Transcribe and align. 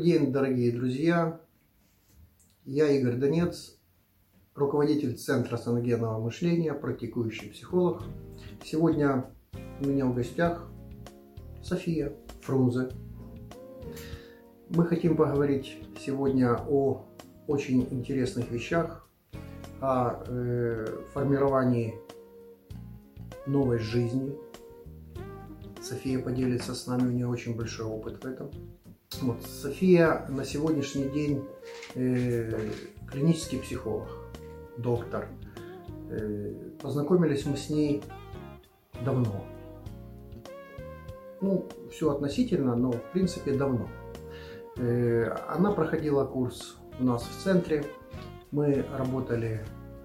Добрый 0.00 0.18
день, 0.18 0.32
дорогие 0.32 0.72
друзья! 0.72 1.38
Я 2.64 2.88
Игорь 2.88 3.16
Донец, 3.16 3.76
руководитель 4.54 5.14
Центра 5.14 5.58
саногенного 5.58 6.18
мышления, 6.18 6.72
практикующий 6.72 7.50
психолог. 7.50 8.04
Сегодня 8.64 9.26
у 9.78 9.88
меня 9.88 10.06
в 10.06 10.14
гостях 10.14 10.66
София 11.62 12.14
Фрунзе. 12.40 12.88
Мы 14.70 14.86
хотим 14.86 15.18
поговорить 15.18 15.76
сегодня 16.00 16.56
о 16.56 17.04
очень 17.46 17.86
интересных 17.90 18.50
вещах, 18.50 19.06
о 19.82 20.24
э, 20.26 20.86
формировании 21.12 21.94
новой 23.46 23.78
жизни. 23.78 24.34
София 25.82 26.20
поделится 26.20 26.74
с 26.74 26.86
нами, 26.86 27.08
у 27.08 27.12
нее 27.12 27.28
очень 27.28 27.54
большой 27.54 27.84
опыт 27.84 28.24
в 28.24 28.26
этом. 28.26 28.50
Вот. 29.18 29.42
София 29.42 30.24
на 30.28 30.44
сегодняшний 30.44 31.08
день 31.08 31.44
э, 31.94 32.70
клинический 33.10 33.58
психолог, 33.58 34.08
доктор. 34.78 35.28
Э, 36.10 36.54
познакомились 36.80 37.44
мы 37.44 37.56
с 37.56 37.68
ней 37.68 38.02
давно. 39.04 39.44
Ну, 41.40 41.68
все 41.90 42.10
относительно, 42.10 42.76
но 42.76 42.92
в 42.92 43.12
принципе 43.12 43.52
давно. 43.52 43.88
Э, 44.76 45.36
она 45.48 45.72
проходила 45.72 46.24
курс 46.24 46.78
у 46.98 47.04
нас 47.04 47.24
в 47.24 47.42
центре. 47.42 47.84
Мы 48.52 48.84
работали 48.96 49.64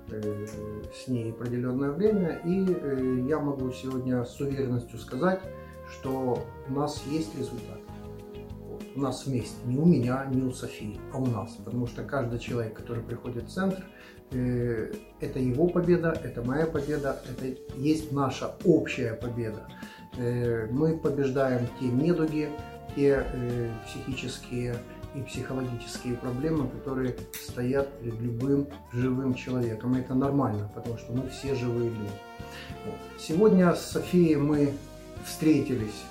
э, 0.09 0.45
с 0.93 1.07
ней 1.07 1.31
определенное 1.31 1.91
время, 1.91 2.41
и 2.43 2.65
э, 2.67 3.25
я 3.29 3.39
могу 3.39 3.71
сегодня 3.71 4.25
с 4.25 4.39
уверенностью 4.41 4.99
сказать, 4.99 5.41
что 5.89 6.43
у 6.67 6.73
нас 6.73 7.03
есть 7.07 7.37
результат. 7.37 7.84
У 8.95 9.01
нас 9.01 9.25
вместе, 9.25 9.57
не 9.65 9.77
у 9.77 9.85
меня, 9.85 10.25
не 10.31 10.41
у 10.41 10.53
Софии, 10.53 10.97
а 11.11 11.17
у 11.17 11.25
нас. 11.25 11.51
Потому 11.65 11.85
что 11.85 12.03
каждый 12.03 12.39
человек, 12.39 12.75
который 12.75 13.03
приходит 13.03 13.43
в 13.43 13.49
центр, 13.49 13.83
э, 14.31 14.93
это 15.19 15.39
его 15.39 15.67
победа, 15.67 16.17
это 16.23 16.41
моя 16.41 16.65
победа, 16.65 17.21
это 17.29 17.57
есть 17.75 18.13
наша 18.13 18.55
общая 18.63 19.13
победа. 19.13 19.67
Э, 20.17 20.67
мы 20.71 20.97
побеждаем 20.97 21.67
те 21.77 21.87
недуги, 21.87 22.49
те 22.95 23.25
э, 23.33 23.69
психические 23.85 24.77
и 25.13 25.21
психологические 25.23 26.15
проблемы, 26.15 26.69
которые 26.69 27.17
стоят 27.33 27.99
перед 27.99 28.19
любым 28.21 28.67
живым 28.93 29.33
человеком. 29.33 29.97
И 29.97 29.99
это 29.99 30.13
нормально, 30.13 30.71
потому 30.73 30.97
что 30.97 31.11
мы 31.11 31.29
все 31.29 31.53
живые 31.53 31.89
люди. 31.89 32.11
Сегодня 33.19 33.73
с 33.73 33.91
Софией 33.91 34.37
мы 34.37 34.71
встретились, 35.25 36.03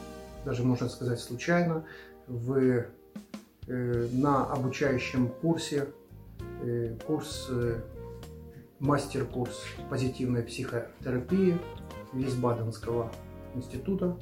даже 0.45 0.65
можно 0.65 0.89
сказать 0.91 1.21
случайно, 1.21 1.85
в, 2.27 2.87
э, 3.67 4.09
на 4.13 4.45
обучающем 4.47 5.29
курсе, 5.29 5.89
э, 6.63 6.97
курс, 7.07 7.49
э, 7.51 7.81
мастер-курс 8.81 9.65
позитивной 9.89 10.43
психотерапии 10.43 11.59
Висбаденского 12.13 13.11
института 13.55 14.17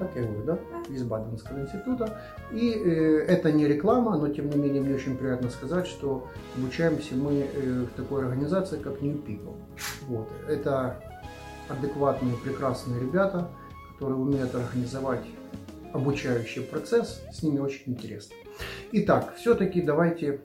так 0.00 0.16
я 0.16 0.22
говорю, 0.22 0.42
да, 0.44 0.58
из 0.88 1.04
Баденского 1.04 1.60
института. 1.60 2.18
И 2.52 2.72
э, 2.72 3.24
это 3.28 3.52
не 3.52 3.68
реклама, 3.68 4.16
но 4.16 4.28
тем 4.28 4.48
не 4.48 4.56
менее 4.56 4.82
мне 4.82 4.94
очень 4.94 5.16
приятно 5.16 5.50
сказать, 5.50 5.86
что 5.86 6.26
обучаемся 6.56 7.14
мы 7.14 7.42
э, 7.42 7.84
в 7.84 7.96
такой 7.96 8.24
организации, 8.24 8.78
как 8.78 9.00
New 9.02 9.16
People. 9.16 9.54
Вот. 10.08 10.28
Это 10.48 11.02
адекватные, 11.68 12.34
прекрасные 12.42 12.98
ребята, 13.00 13.48
которые 13.92 14.18
умеют 14.18 14.54
организовать 14.54 15.24
обучающий 15.92 16.62
процесс, 16.62 17.22
с 17.32 17.42
ними 17.42 17.58
очень 17.58 17.92
интересно. 17.92 18.34
Итак, 18.92 19.34
все-таки 19.36 19.80
давайте 19.80 20.40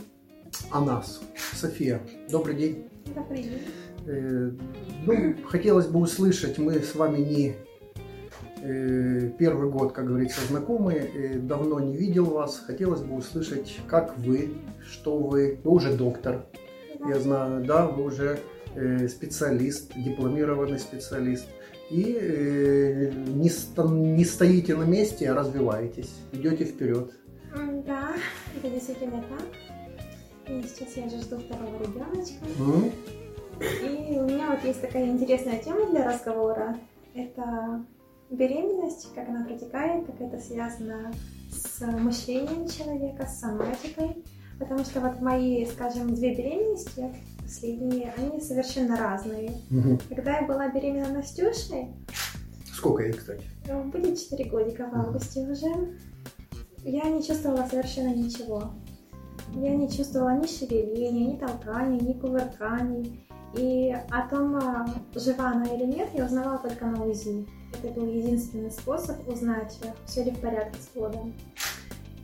о 0.72 0.82
нас. 0.82 1.22
София, 1.54 2.02
добрый 2.30 2.56
день. 2.56 2.90
Добрый 3.14 3.44
день. 3.44 3.62
Э, 4.08 4.52
ну, 5.06 5.36
хотелось 5.46 5.88
бы 5.88 6.00
услышать, 6.00 6.58
мы 6.58 6.80
с 6.80 6.96
вами 6.96 7.18
не 7.18 7.56
Э, 8.68 9.30
первый 9.38 9.70
год, 9.70 9.92
как 9.92 10.08
говорится, 10.08 10.42
знакомы, 10.48 10.94
э, 10.94 11.38
давно 11.38 11.80
не 11.80 11.96
видел 11.96 12.26
вас. 12.26 12.64
Хотелось 12.66 13.02
бы 13.02 13.18
услышать, 13.18 13.78
как 13.88 14.18
вы, 14.18 14.56
что 14.90 15.20
вы, 15.20 15.60
вы 15.64 15.72
уже 15.72 15.96
доктор, 15.96 16.48
я 17.08 17.20
знаю, 17.20 17.64
да, 17.64 17.86
вы 17.86 18.06
уже 18.06 18.40
э, 18.74 19.08
специалист, 19.08 19.92
дипломированный 19.96 20.80
специалист. 20.80 21.46
И 21.90 23.12
не, 23.28 23.52
не 24.16 24.26
стоите 24.26 24.76
на 24.76 24.84
месте, 24.84 25.30
а 25.30 25.36
развиваетесь, 25.36 26.14
идете 26.32 26.66
вперед. 26.66 27.12
Да, 27.86 28.14
это 28.58 28.70
действительно 28.70 29.24
так. 29.30 29.48
И 30.48 30.64
сейчас 30.64 30.98
я 30.98 31.10
же 31.10 31.22
жду 31.22 31.38
второго 31.38 31.82
ребеночка. 31.82 32.46
Mm. 32.60 32.92
И 33.60 34.20
у 34.20 34.26
меня 34.26 34.52
вот 34.52 34.64
есть 34.64 34.82
такая 34.82 35.06
интересная 35.06 35.60
тема 35.60 35.90
для 35.92 36.06
разговора. 36.06 36.78
Это 37.14 37.86
беременность, 38.30 39.14
как 39.14 39.30
она 39.30 39.46
протекает, 39.46 40.06
как 40.06 40.20
это 40.22 40.40
связано 40.40 41.14
с 41.52 41.82
мышлением 41.86 42.68
человека, 42.68 43.26
с 43.26 43.40
соматикой. 43.40 44.24
Потому 44.60 44.84
что 44.84 45.02
вот 45.02 45.22
мои, 45.22 45.66
скажем, 45.66 46.14
две 46.16 46.36
беременности 46.36 47.14
последние, 47.46 48.14
они 48.18 48.42
совершенно 48.42 48.98
разные. 48.98 49.52
Угу. 49.72 50.00
Когда 50.10 50.40
я 50.40 50.48
была 50.48 50.70
беременна 50.70 51.14
Настюшей... 51.14 51.94
Сколько 52.74 53.04
ей, 53.04 53.14
кстати? 53.14 53.44
Ну, 53.68 53.84
будет 53.86 54.20
4 54.20 54.50
годика 54.50 54.90
в 54.92 54.96
августе 54.96 55.42
уже. 55.42 55.96
Я 56.84 57.04
не 57.10 57.24
чувствовала 57.24 57.66
совершенно 57.70 58.14
ничего. 58.14 58.72
Я 59.54 59.76
не 59.76 59.90
чувствовала 59.90 60.38
ни 60.38 60.48
шевеления, 60.48 61.34
ни 61.34 61.38
толканий, 61.38 62.00
ни 62.00 62.14
кувырканий. 62.14 63.26
И 63.56 63.96
о 64.10 64.28
том, 64.28 64.56
а, 64.58 64.86
жива 65.14 65.52
она 65.52 65.66
или 65.66 65.86
нет, 65.86 66.10
я 66.14 66.26
узнала 66.26 66.58
только 66.58 66.86
на 66.86 67.06
УЗИ. 67.06 67.48
Это 67.72 67.88
был 67.94 68.08
единственный 68.08 68.72
способ 68.72 69.28
узнать, 69.28 69.80
все 70.06 70.24
ли 70.24 70.32
в 70.32 70.40
порядке 70.42 70.78
с 70.82 70.88
плодом. 70.88 71.34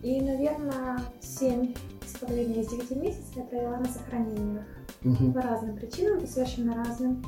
И, 0.04 0.20
наверное, 0.20 1.00
7 1.22 1.74
с 2.06 2.18
половиной 2.18 2.62
из 2.62 2.70
9 2.70 2.92
месяцев 2.98 3.36
я 3.36 3.44
провела 3.44 3.78
на 3.78 3.86
сохранении. 3.86 4.62
Угу. 5.04 5.34
По 5.34 5.42
разным 5.42 5.76
причинам, 5.76 6.26
совершенно 6.28 6.84
разным. 6.84 7.24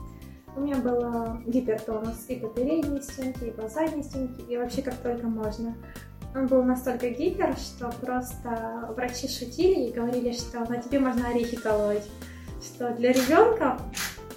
У 0.55 0.61
меня 0.61 0.75
был 0.77 1.41
гипертонус 1.47 2.25
и 2.27 2.35
по 2.35 2.47
передней 2.47 3.01
стенке, 3.01 3.47
и 3.47 3.51
по 3.51 3.67
задней 3.67 4.03
стенке, 4.03 4.43
и 4.47 4.57
вообще 4.57 4.83
как 4.83 4.95
только 4.97 5.25
можно. 5.25 5.75
Он 6.35 6.47
был 6.47 6.63
настолько 6.63 7.09
гипер, 7.09 7.55
что 7.57 7.91
просто 8.01 8.93
врачи 8.95 9.27
шутили 9.27 9.87
и 9.87 9.93
говорили, 9.93 10.31
что 10.31 10.59
на 10.59 10.77
тебе 10.77 10.99
можно 10.99 11.29
орехи 11.29 11.57
колоть 11.57 12.07
что 12.63 12.93
для 12.93 13.11
ребенка 13.11 13.77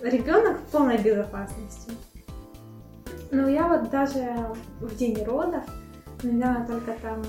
ребенок 0.02 0.58
в 0.58 0.70
полной 0.72 0.98
безопасности. 0.98 1.92
Но 3.30 3.48
я 3.48 3.66
вот 3.68 3.90
даже 3.90 4.54
в 4.80 4.96
день 4.96 5.22
родов, 5.24 5.64
наверное, 6.22 6.66
только 6.66 6.92
там 7.02 7.22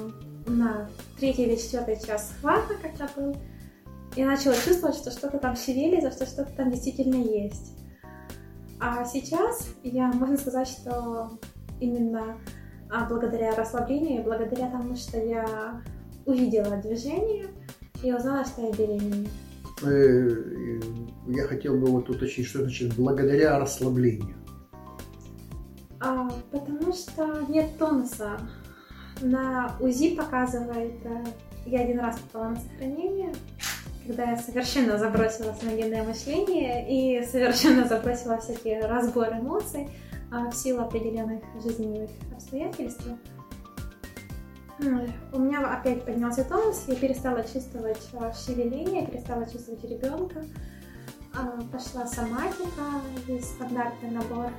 на 0.48 0.90
третий 1.20 1.44
или 1.44 1.56
четвертый 1.56 2.04
час 2.06 2.32
схвата, 2.32 2.76
когда 2.82 3.08
был, 3.16 3.36
я 4.18 4.26
начала 4.26 4.56
чувствовать, 4.56 4.96
что 4.96 5.12
что-то 5.12 5.38
там 5.38 5.56
шевелится, 5.56 6.12
что 6.12 6.26
что-то 6.26 6.52
там 6.54 6.72
действительно 6.72 7.16
есть. 7.16 7.78
А 8.80 9.06
сейчас 9.06 9.70
я, 9.84 10.08
можно 10.08 10.38
сказать, 10.38 10.68
что 10.68 11.40
именно 11.80 12.38
а, 12.90 13.06
благодаря 13.06 13.56
расслаблению, 13.56 14.24
благодаря 14.24 14.72
тому, 14.72 14.96
что 14.96 15.18
я 15.18 15.84
увидела 16.26 16.78
движение 16.78 17.48
и 18.04 18.12
узнала, 18.12 18.44
что 18.44 18.64
я 18.64 18.72
беременна. 18.72 19.28
Э, 19.84 20.82
я 21.28 21.44
хотел 21.44 21.78
бы 21.78 21.86
вот 21.88 22.10
уточнить, 22.10 22.48
что 22.48 22.64
значит 22.64 22.96
благодаря 22.96 23.60
расслаблению. 23.60 24.36
А, 26.00 26.28
потому 26.52 26.92
что 26.92 27.46
нет 27.50 27.78
тонуса. 27.78 28.40
На 29.22 29.76
УЗИ 29.80 30.16
показывает, 30.16 31.06
э, 31.06 31.24
я 31.68 31.82
один 31.82 32.00
раз 32.00 32.20
попала 32.20 32.50
на 32.50 32.56
сохранение, 32.56 33.34
когда 34.08 34.32
я 34.32 34.38
совершенно 34.38 34.98
забросила 34.98 35.54
саногенное 35.54 36.04
мышление 36.04 36.88
и 36.90 37.26
совершенно 37.26 37.86
забросила 37.86 38.38
всякие 38.38 38.80
разборы 38.80 39.40
эмоций 39.40 39.90
а, 40.32 40.50
в 40.50 40.56
силу 40.56 40.82
определенных 40.82 41.44
жизненных 41.62 42.10
обстоятельств. 42.34 43.06
У 44.80 45.40
меня 45.40 45.60
опять 45.60 46.06
поднялся 46.06 46.46
тонус, 46.46 46.86
я 46.88 46.96
перестала 46.96 47.44
чувствовать 47.44 48.10
а, 48.14 48.32
шевеление, 48.32 49.06
перестала 49.08 49.46
чувствовать 49.46 49.84
ребенка. 49.84 50.46
А, 51.36 51.60
пошла 51.72 52.08
соматика, 52.08 52.84
весь 53.28 53.46
стандартный 53.46 54.12
набор. 54.12 54.52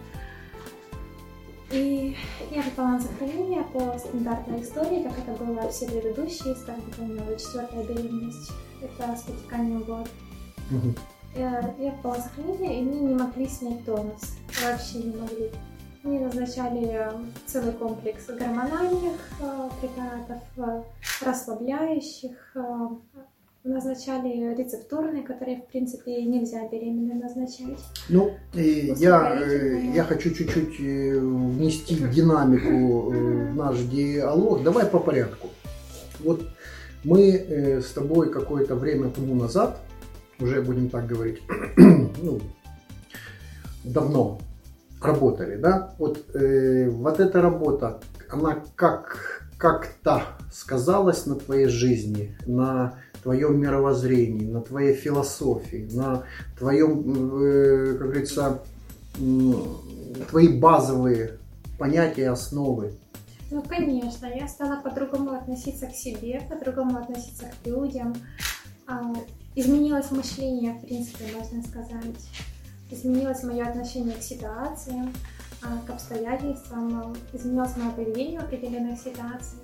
И 1.70 2.16
я 2.50 2.62
попала 2.62 2.92
на 2.92 3.00
сохранение 3.00 3.62
по 3.64 3.98
стандартной 3.98 4.62
истории, 4.62 5.02
как 5.02 5.18
это 5.18 5.44
было 5.44 5.68
все 5.68 5.86
предыдущие, 5.86 6.54
скажем, 6.56 6.82
это 6.90 7.02
у 7.02 7.06
меня 7.06 7.22
четвертая 7.36 7.84
беременность, 7.84 8.52
это 8.80 9.16
с 9.16 9.22
потеканием 9.22 9.82
год. 9.82 10.08
Угу. 10.70 10.94
Я, 11.36 11.74
я 11.78 11.92
попала 11.92 12.16
на 12.16 12.22
сохранение, 12.22 12.80
и 12.80 12.82
мне 12.84 13.00
не 13.00 13.14
могли 13.14 13.46
снять 13.46 13.84
тонус, 13.84 14.36
вообще 14.64 14.98
не 14.98 15.16
могли. 15.16 15.50
Мне 16.02 16.20
назначали 16.20 17.10
целый 17.46 17.72
комплекс 17.72 18.26
гормональных 18.26 19.20
э, 19.40 19.68
препаратов, 19.80 20.42
э, 20.56 20.82
расслабляющих, 21.20 22.52
э, 22.54 22.88
назначали 23.64 24.54
рецептурные, 24.54 25.22
которые, 25.22 25.58
в 25.58 25.66
принципе, 25.66 26.22
нельзя 26.22 26.68
беременной 26.68 27.14
назначать. 27.14 27.78
Ну, 28.08 28.32
и 28.54 28.94
я, 28.96 29.38
я 29.94 30.04
хочу 30.04 30.30
чуть-чуть 30.30 30.78
внести 30.78 31.96
динамику 31.96 33.10
в 33.10 33.54
наш 33.54 33.78
диалог. 33.80 34.62
Давай 34.62 34.86
по 34.86 34.98
порядку. 34.98 35.48
Вот 36.20 36.42
мы 37.04 37.80
с 37.82 37.92
тобой 37.92 38.30
какое-то 38.30 38.74
время 38.74 39.10
тому 39.10 39.34
назад, 39.34 39.78
уже 40.40 40.62
будем 40.62 40.88
так 40.88 41.06
говорить, 41.06 41.42
ну, 41.76 42.40
давно 43.84 44.40
работали, 45.00 45.56
да? 45.56 45.94
Вот, 45.98 46.34
э, 46.34 46.88
вот 46.90 47.20
эта 47.20 47.40
работа, 47.40 48.00
она 48.30 48.62
как, 48.74 49.42
как-то 49.56 50.22
сказалась 50.52 51.26
на 51.26 51.36
твоей 51.36 51.66
жизни, 51.66 52.36
на 52.46 52.94
твоем 53.22 53.60
мировоззрении, 53.60 54.46
на 54.46 54.60
твоей 54.60 54.94
философии, 54.94 55.88
на 55.92 56.24
твоем, 56.58 57.42
э, 57.42 57.96
как 57.98 58.06
говорится, 58.08 58.62
твои 60.30 60.48
базовые 60.48 61.38
понятия, 61.78 62.30
основы. 62.30 62.94
Ну, 63.50 63.62
конечно, 63.62 64.26
я 64.26 64.46
стала 64.46 64.80
по-другому 64.80 65.32
относиться 65.32 65.86
к 65.86 65.94
себе, 65.94 66.42
по-другому 66.48 66.98
относиться 66.98 67.46
к 67.46 67.66
людям. 67.66 68.14
А, 68.86 69.12
изменилось 69.54 70.10
мышление, 70.10 70.74
в 70.74 70.82
принципе, 70.82 71.24
можно 71.34 71.62
сказать 71.62 72.28
изменилось 72.90 73.42
мое 73.42 73.66
отношение 73.66 74.16
к 74.16 74.22
ситуациям, 74.22 75.12
а, 75.62 75.78
к 75.86 75.90
обстоятельствам, 75.90 77.14
изменилось 77.32 77.76
мое 77.76 77.90
поведение 77.90 78.40
в 78.40 78.44
определенных 78.44 78.98
ситуациях. 78.98 79.62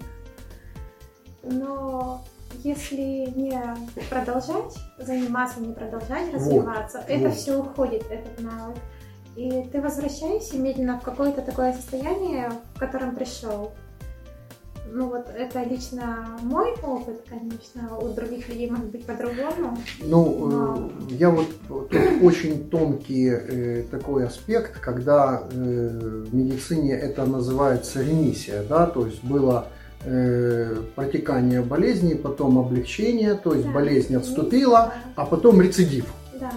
Но 1.43 2.25
если 2.63 3.31
не 3.35 3.61
продолжать 4.09 4.77
заниматься, 4.99 5.61
не 5.61 5.73
продолжать 5.73 6.33
развиваться, 6.33 6.99
вот, 6.99 7.09
это 7.09 7.29
вот. 7.29 7.35
все 7.35 7.59
уходит, 7.59 8.05
этот 8.11 8.41
навык. 8.41 8.77
И 9.37 9.69
ты 9.73 9.81
возвращаешься 9.81 10.57
медленно 10.57 10.99
в 11.01 11.03
какое-то 11.03 11.43
такое 11.43 11.73
состояние, 11.73 12.53
в 12.75 12.79
котором 12.79 13.17
пришел 13.17 13.73
ну 14.95 15.09
вот 15.09 15.27
это 15.35 15.63
лично 15.65 16.39
мой 16.43 16.73
опыт, 16.83 17.23
конечно, 17.29 17.99
у 17.99 18.09
других 18.13 18.49
людей 18.49 18.71
может 18.71 18.87
быть 18.87 19.05
по-другому. 19.05 19.77
Ну, 20.01 20.47
но... 20.47 20.91
э, 21.11 21.15
я 21.15 21.31
вот 21.31 21.49
тут 21.67 21.93
очень 22.23 22.69
тонкий 22.71 23.29
э, 23.29 23.83
такой 23.91 24.27
аспект, 24.27 24.79
когда 24.81 25.43
э, 25.51 26.25
в 26.27 26.35
медицине 26.35 26.93
это 26.93 27.27
называется 27.27 28.03
ремиссия, 28.03 28.63
да, 28.63 28.87
то 28.87 29.07
есть 29.07 29.25
было 29.25 29.69
протекание 30.95 31.63
болезни, 31.63 32.15
потом 32.15 32.59
облегчение, 32.59 33.35
то 33.35 33.55
есть 33.55 33.67
да, 33.67 33.73
болезнь 33.73 34.15
отступила, 34.15 34.93
да. 34.95 35.23
а 35.23 35.25
потом 35.25 35.61
рецидив. 35.61 36.07
Да 36.39 36.51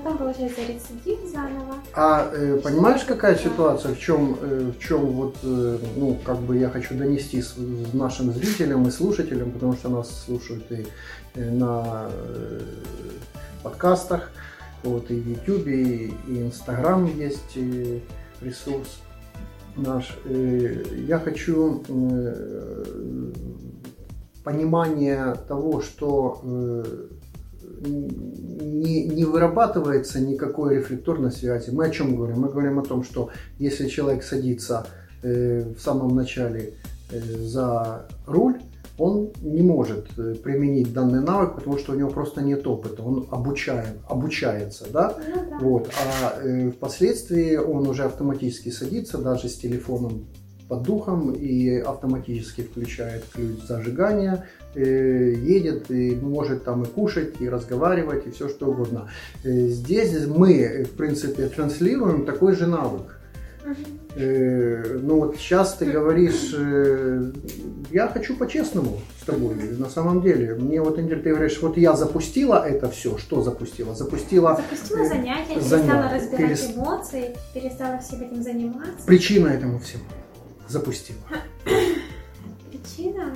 потом 0.00 0.18
получается 0.18 0.60
рецидив 0.60 1.18
заново. 1.30 1.74
А 1.94 2.30
э, 2.32 2.60
понимаешь, 2.62 3.02
какая 3.04 3.36
ситуация, 3.36 3.94
в 3.94 3.98
чем, 3.98 4.38
э, 4.40 4.72
в 4.76 4.78
чем 4.78 5.00
вот, 5.06 5.36
э, 5.42 5.78
ну, 5.96 6.18
как 6.24 6.38
бы 6.38 6.56
я 6.58 6.70
хочу 6.70 6.94
донести 6.94 7.42
с, 7.42 7.54
с 7.54 7.94
нашим 7.94 8.32
зрителям 8.32 8.86
и 8.86 8.90
слушателям, 8.90 9.50
потому 9.50 9.74
что 9.74 9.88
нас 9.88 10.24
слушают 10.24 10.70
и 10.70 10.86
э, 11.34 11.50
на 11.50 12.08
э, 12.10 12.60
подкастах, 13.62 14.30
вот, 14.84 15.10
и 15.10 15.20
в 15.20 15.28
YouTube, 15.28 15.66
и, 15.66 16.14
и 16.28 16.42
Instagram 16.42 17.06
есть 17.18 17.58
ресурс 18.40 19.00
наш. 19.78 20.18
Э, 20.24 20.84
я 21.06 21.18
хочу 21.18 21.82
э, 21.88 23.32
понимание 24.44 25.34
того, 25.48 25.80
что 25.80 26.40
э, 26.42 26.84
не, 27.80 29.06
не 29.06 29.24
вырабатывается 29.24 30.20
никакой 30.20 30.76
рефлекторной 30.76 31.32
связи. 31.32 31.70
Мы 31.70 31.86
о 31.86 31.90
чем 31.90 32.16
говорим? 32.16 32.40
Мы 32.40 32.48
говорим 32.48 32.78
о 32.78 32.84
том, 32.84 33.04
что 33.04 33.30
если 33.58 33.88
человек 33.88 34.22
садится 34.22 34.86
в 35.22 35.78
самом 35.78 36.14
начале 36.14 36.74
за 37.10 38.06
руль, 38.26 38.60
он 38.98 39.32
не 39.42 39.62
может 39.62 40.06
э, 40.18 40.34
применить 40.34 40.92
данный 40.92 41.20
навык, 41.20 41.54
потому 41.54 41.78
что 41.78 41.92
у 41.92 41.94
него 41.94 42.10
просто 42.10 42.42
нет 42.42 42.66
опыта, 42.66 43.02
он 43.02 43.26
обучает, 43.30 43.96
обучается, 44.08 44.86
да? 44.92 45.16
Ну, 45.18 45.50
да. 45.50 45.58
Вот. 45.60 45.90
А 46.22 46.40
э, 46.42 46.70
впоследствии 46.70 47.56
он 47.56 47.88
уже 47.88 48.04
автоматически 48.04 48.70
садится, 48.70 49.18
даже 49.18 49.48
с 49.48 49.56
телефоном 49.56 50.26
под 50.68 50.82
духом 50.82 51.32
и 51.32 51.78
автоматически 51.78 52.60
включает 52.60 53.24
ключ 53.32 53.62
зажигания, 53.66 54.44
Э, 54.74 55.34
едет 55.34 55.90
и 55.90 56.14
может 56.14 56.64
там 56.64 56.82
и 56.82 56.86
кушать, 56.86 57.40
и 57.40 57.48
разговаривать, 57.48 58.26
и 58.26 58.30
все 58.30 58.48
что 58.48 58.66
угодно. 58.66 59.08
Э, 59.42 59.50
здесь 59.68 60.26
мы, 60.26 60.84
в 60.84 60.96
принципе, 60.96 61.48
транслируем 61.48 62.26
такой 62.26 62.54
же 62.54 62.66
навык. 62.66 63.17
Э, 64.14 64.98
ну 65.02 65.20
вот 65.20 65.36
сейчас 65.36 65.74
ты 65.74 65.86
говоришь, 65.86 66.54
я 67.90 68.08
хочу 68.08 68.36
по-честному 68.36 68.98
с 69.20 69.24
тобой, 69.24 69.54
на 69.78 69.88
самом 69.88 70.22
деле. 70.22 70.54
Мне 70.54 70.80
вот 70.80 70.98
интересно, 70.98 71.24
ты 71.24 71.30
говоришь, 71.30 71.58
вот 71.60 71.76
я 71.76 71.94
запустила 71.94 72.66
это 72.66 72.90
все, 72.90 73.18
что 73.18 73.42
запустила? 73.42 73.94
Запустила, 73.94 74.56
запустила 74.56 75.06
занятия, 75.06 75.54
перестала 75.54 75.82
занятия, 75.82 76.14
разбирать 76.16 76.48
перес... 76.48 76.74
эмоции, 76.74 77.36
перестала 77.54 77.98
всем 77.98 78.22
этим 78.22 78.42
заниматься. 78.42 79.06
Причина 79.06 79.48
этому 79.48 79.78
всему 79.80 80.04
запустила. 80.68 81.18
Причина? 82.70 83.34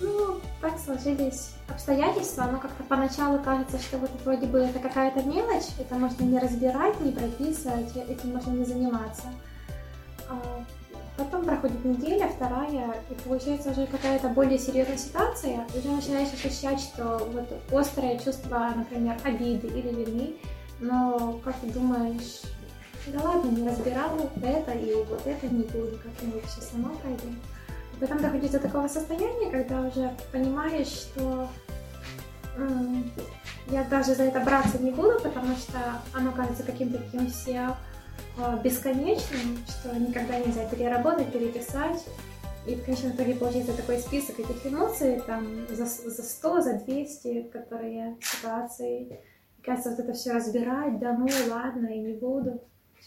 Ну, 0.00 0.40
так 0.60 0.74
сложились 0.84 1.50
обстоятельства, 1.72 2.48
но 2.50 2.58
как-то 2.58 2.82
поначалу 2.84 3.38
кажется, 3.38 3.78
что 3.78 3.98
вот 3.98 4.10
вроде 4.24 4.46
бы 4.46 4.60
это 4.60 4.78
какая-то 4.78 5.22
мелочь, 5.22 5.68
это 5.78 5.94
можно 5.96 6.22
не 6.24 6.38
разбирать, 6.38 7.00
не 7.00 7.12
прописывать, 7.12 7.96
этим 7.96 8.32
можно 8.32 8.52
не 8.52 8.64
заниматься. 8.64 9.24
А 10.28 10.64
потом 11.16 11.44
проходит 11.44 11.84
неделя, 11.84 12.28
вторая, 12.28 12.96
и 13.10 13.14
получается 13.14 13.70
уже 13.70 13.86
какая-то 13.86 14.28
более 14.28 14.58
серьезная 14.58 14.96
ситуация, 14.96 15.66
уже 15.76 15.88
начинаешь 15.88 16.32
ощущать, 16.32 16.80
что 16.80 17.28
вот 17.32 17.78
острое 17.78 18.18
чувство, 18.18 18.72
например, 18.74 19.16
обиды 19.24 19.66
или 19.68 20.04
вины, 20.04 20.34
но 20.80 21.40
как 21.44 21.56
ты 21.56 21.68
думаешь, 21.68 22.42
да 23.06 23.20
ладно, 23.22 23.50
не 23.50 23.68
разбирала 23.68 24.30
это 24.42 24.72
и 24.72 24.94
вот 25.04 25.26
это 25.26 25.46
не 25.46 25.64
буду, 25.64 25.98
как-нибудь 26.02 26.44
все 26.46 26.60
само 26.60 26.94
пройдет. 26.96 27.38
Потом 28.00 28.18
доходить 28.18 28.50
до 28.50 28.58
такого 28.58 28.88
состояния, 28.88 29.50
когда 29.50 29.80
уже 29.80 30.10
понимаешь, 30.32 30.88
что 30.88 31.48
я 33.70 33.84
даже 33.84 34.14
за 34.14 34.24
это 34.24 34.40
браться 34.40 34.78
не 34.78 34.90
буду, 34.90 35.18
потому 35.22 35.56
что 35.56 35.78
оно 36.12 36.32
кажется 36.32 36.62
каким-то 36.62 36.98
таким 36.98 37.28
все 37.28 37.76
э, 38.36 38.58
бесконечным, 38.62 39.58
что 39.66 39.98
никогда 39.98 40.38
нельзя 40.38 40.68
переработать, 40.68 41.32
переписать. 41.32 42.04
И 42.66 42.74
в 42.74 42.84
конечном 42.84 43.12
итоге 43.12 43.34
получается 43.34 43.72
такой 43.72 43.98
список 43.98 44.38
этих 44.38 44.64
эмоций, 44.66 45.20
там, 45.26 45.44
за, 45.68 45.86
за 45.86 46.22
100, 46.22 46.60
за 46.60 46.74
200, 46.84 47.50
которые 47.52 48.16
ситуации. 48.20 49.02
И 49.02 49.62
кажется, 49.62 49.90
вот 49.90 49.98
это 49.98 50.12
все 50.12 50.32
разбирать, 50.32 50.98
да 51.00 51.16
ну 51.16 51.26
ладно, 51.50 51.86
и 51.86 51.98
не 51.98 52.14
буду 52.14 52.60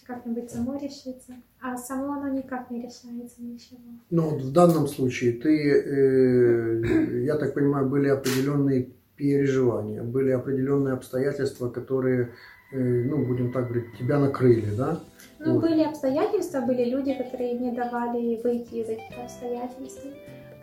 как-нибудь 0.05 0.51
само 0.51 0.75
решится. 0.75 1.33
А 1.61 1.77
само 1.77 2.13
оно 2.13 2.29
никак 2.29 2.69
не 2.69 2.81
решается 2.81 3.41
ничего. 3.41 3.79
Ну, 4.09 4.29
вот 4.29 4.41
в 4.41 4.51
данном 4.51 4.87
случае 4.87 5.33
ты, 5.33 5.49
э, 5.49 7.23
я 7.23 7.37
так 7.37 7.53
понимаю, 7.53 7.89
были 7.89 8.09
определенные 8.09 8.89
переживания, 9.15 10.03
были 10.03 10.31
определенные 10.31 10.93
обстоятельства, 10.93 11.69
которые, 11.69 12.31
э, 12.71 12.77
ну, 12.77 13.25
будем 13.25 13.51
так 13.51 13.69
говорить, 13.69 13.97
тебя 13.97 14.19
накрыли, 14.19 14.75
да? 14.75 14.99
Ну, 15.39 15.53
вот. 15.53 15.61
были 15.61 15.83
обстоятельства, 15.83 16.61
были 16.61 16.85
люди, 16.85 17.13
которые 17.13 17.53
не 17.53 17.71
давали 17.71 18.41
выйти 18.43 18.75
из 18.75 18.89
этих 18.89 19.17
обстоятельств 19.17 20.05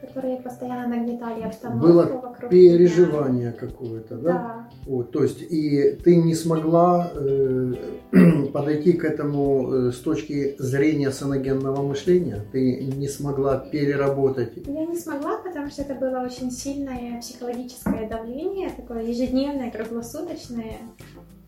которые 0.02 0.38
постоянно 0.38 0.88
нагнетали 0.88 1.42
обстановку 1.42 1.86
Было 1.86 2.02
вокруг 2.02 2.50
переживание 2.50 3.52
какое-то, 3.52 4.16
да? 4.16 4.32
Да. 4.32 4.68
Вот, 4.86 5.12
то 5.12 5.22
есть 5.22 5.42
и 5.42 5.92
ты 6.04 6.16
не 6.16 6.34
смогла 6.34 7.12
э, 7.14 7.74
подойти 8.52 8.94
к 8.94 9.04
этому 9.04 9.72
э, 9.72 9.92
с 9.92 9.98
точки 9.98 10.56
зрения 10.58 11.12
саногенного 11.12 11.82
мышления? 11.82 12.44
Ты 12.50 12.84
не 12.84 13.06
смогла 13.06 13.58
переработать? 13.58 14.54
Я 14.66 14.86
не 14.86 14.96
смогла, 14.96 15.38
потому 15.38 15.70
что 15.70 15.82
это 15.82 15.94
было 15.94 16.24
очень 16.24 16.50
сильное 16.50 17.20
психологическое 17.20 18.08
давление, 18.08 18.70
такое 18.70 19.02
ежедневное, 19.04 19.70
круглосуточное. 19.70 20.78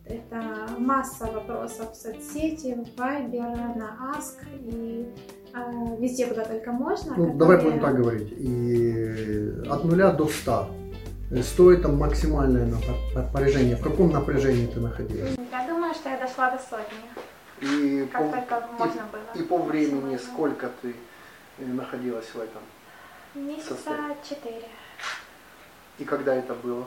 Это 0.07 0.69
масса 0.79 1.25
вопросов 1.33 1.93
в 1.93 1.97
соцсети, 1.97 2.75
в 2.75 3.01
Viber, 3.01 3.79
на 3.79 4.15
Ask 4.15 4.45
и 4.61 5.07
а, 5.07 5.44
везде, 5.99 6.27
куда 6.27 6.45
только 6.45 6.73
можно. 6.73 7.15
Ну, 7.17 7.33
которые... 7.33 7.39
давай 7.39 7.61
будем 7.63 7.81
так 7.81 7.97
говорить. 7.97 8.33
И 8.37 9.63
от 9.69 9.85
нуля 9.85 10.11
до 10.13 10.27
ста. 10.29 10.69
Стоит 11.43 11.83
там 11.83 11.97
максимальное 11.97 12.67
напряжение. 13.15 13.77
В 13.77 13.83
каком 13.83 14.11
напряжении 14.13 14.67
ты 14.67 14.79
находилась? 14.81 15.37
Я 15.51 15.67
думаю, 15.67 15.95
что 15.95 16.09
я 16.11 16.19
дошла 16.19 16.51
до 16.51 16.59
сотни. 16.59 16.99
И 17.61 18.07
Как 18.13 18.23
по, 18.31 18.37
только 18.37 18.57
и- 18.57 18.79
можно 18.79 19.03
было. 19.11 19.23
и 19.35 19.43
по 19.43 19.59
времени 19.59 20.13
Максимально. 20.13 20.19
сколько 20.19 20.71
ты 20.83 20.95
э, 21.59 21.65
находилась 21.67 22.27
в 22.35 22.37
этом? 22.37 22.63
Месяца 23.35 23.75
состоянии? 23.75 24.17
четыре. 24.29 24.65
И 25.99 26.05
когда 26.05 26.35
это 26.35 26.55
было? 26.55 26.85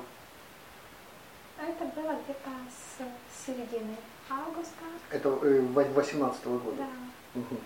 А 1.59 1.63
Это 1.63 1.85
было 1.99 2.13
где-то 2.23 2.51
с 2.69 3.45
середины 3.45 3.95
августа, 4.29 4.83
Это 5.09 5.29
э, 5.41 5.61
18 5.73 6.45
года? 6.45 6.77
да, 6.77 6.85
Мгм. 7.33 7.57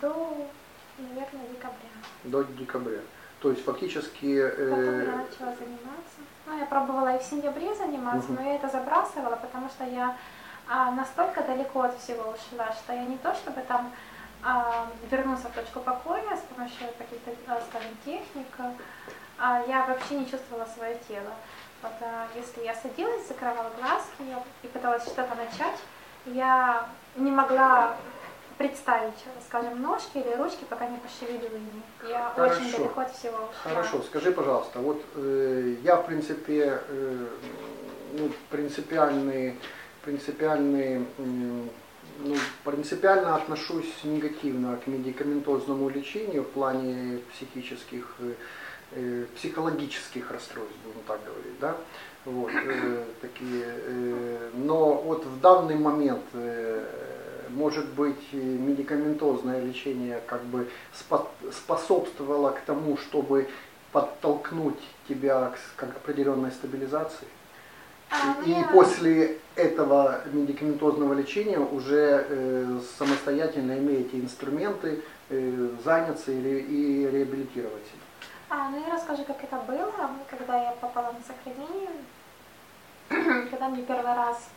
До, 0.00 0.48
наверное, 0.98 1.48
декабря. 1.50 1.90
До 2.24 2.42
декабря. 2.44 3.00
То 3.40 3.50
есть 3.50 3.64
фактически... 3.64 4.48
Потом 4.48 4.78
э, 4.78 5.04
я 5.06 5.16
начала 5.16 5.54
заниматься. 5.56 6.18
Ну, 6.46 6.58
я 6.58 6.66
пробовала 6.66 7.16
и 7.16 7.18
в 7.18 7.24
сентябре 7.24 7.74
заниматься, 7.74 8.30
Мгм. 8.32 8.42
но 8.42 8.48
я 8.48 8.56
это 8.56 8.68
забрасывала, 8.68 9.36
потому 9.36 9.68
что 9.68 9.84
я 9.84 10.16
а, 10.68 10.90
настолько 10.92 11.42
далеко 11.42 11.82
от 11.82 11.98
всего 11.98 12.30
ушла, 12.30 12.72
что 12.72 12.92
я 12.92 13.04
не 13.04 13.16
то 13.18 13.34
чтобы 13.34 13.60
там 13.62 13.92
а, 14.44 14.86
вернуться 15.10 15.48
в 15.48 15.52
точку 15.52 15.80
покоя 15.80 16.36
с 16.36 16.40
помощью 16.54 16.86
каких-то, 16.98 17.30
а, 17.48 17.60
скажем, 17.68 17.90
техник, 18.04 18.46
а 19.38 19.62
я 19.66 19.84
вообще 19.86 20.14
не 20.20 20.30
чувствовала 20.30 20.66
свое 20.66 20.98
тело. 21.08 21.32
Вот, 21.82 21.92
а, 22.00 22.26
если 22.36 22.62
я 22.62 22.74
садилась, 22.76 23.26
закрывала 23.26 23.70
глазки 23.78 24.22
я- 24.28 24.42
и 24.62 24.66
пыталась 24.68 25.02
что-то 25.04 25.34
начать, 25.34 25.78
я 26.26 26.88
не 27.16 27.30
могла 27.32 27.96
представить, 28.62 29.14
скажем, 29.48 29.82
ножки 29.82 30.18
или 30.18 30.34
ручки, 30.36 30.64
пока 30.68 30.86
не 30.86 30.98
пошевелила 30.98 31.56
ими. 31.56 31.82
Я 32.08 32.28
очень 32.36 32.70
Хорошо. 32.70 32.76
далеко 32.78 33.00
от 33.00 33.12
всего 33.12 33.36
ушла. 33.36 33.50
Хорошо, 33.64 34.02
скажи, 34.02 34.30
пожалуйста, 34.30 34.78
вот 34.78 35.02
э, 35.16 35.74
я, 35.82 35.96
в 35.96 36.06
принципе, 36.06 36.80
э, 36.88 37.26
ну, 38.12 38.30
принципиальный, 38.50 39.58
принципиальный, 40.04 41.06
м, 41.18 41.70
ну, 42.20 42.36
принципиально 42.64 43.34
отношусь 43.34 43.92
негативно 44.04 44.76
к 44.76 44.86
медикаментозному 44.86 45.88
лечению 45.88 46.42
в 46.44 46.50
плане 46.50 47.18
психических, 47.32 48.14
э, 48.20 48.34
э, 48.92 49.26
психологических 49.34 50.30
расстройств, 50.30 50.76
будем 50.84 51.00
так 51.08 51.18
говорить, 51.24 51.58
да, 51.60 51.76
вот, 52.26 52.52
э, 52.54 53.04
такие, 53.20 53.64
э, 53.66 54.50
но 54.54 54.94
вот 54.94 55.24
в 55.24 55.40
данный 55.40 55.74
момент, 55.74 56.22
э, 56.34 57.21
может 57.52 57.86
быть, 57.94 58.20
и 58.32 58.36
медикаментозное 58.36 59.60
лечение 59.62 60.20
как 60.26 60.42
бы 60.44 60.68
спо- 60.92 61.28
способствовало 61.52 62.50
к 62.50 62.60
тому, 62.62 62.96
чтобы 62.96 63.48
подтолкнуть 63.92 64.80
тебя 65.08 65.52
к, 65.76 65.82
определенной 65.82 66.50
стабилизации. 66.50 67.28
А, 68.10 68.36
ну, 68.40 68.46
И 68.46 68.50
я- 68.50 68.64
после 68.64 69.38
этого 69.56 70.20
медикаментозного 70.32 71.14
лечения 71.14 71.58
уже 71.58 72.26
э, 72.28 72.80
самостоятельно 72.98 73.78
имеете 73.78 74.18
инструменты 74.18 75.02
э, 75.30 75.68
заняться 75.84 76.30
или, 76.32 76.60
и 76.60 77.06
реабилитировать. 77.10 77.86
А, 78.50 78.68
ну 78.70 78.80
я 78.86 78.94
расскажу, 78.94 79.24
как 79.24 79.42
это 79.42 79.56
было, 79.66 79.92
когда 80.28 80.62
я 80.62 80.72
попала 80.72 81.12
на 81.12 81.20
сохранение. 81.26 81.90
когда 83.50 83.68
мне 83.68 83.82
первый 83.82 84.14
раз 84.14 84.48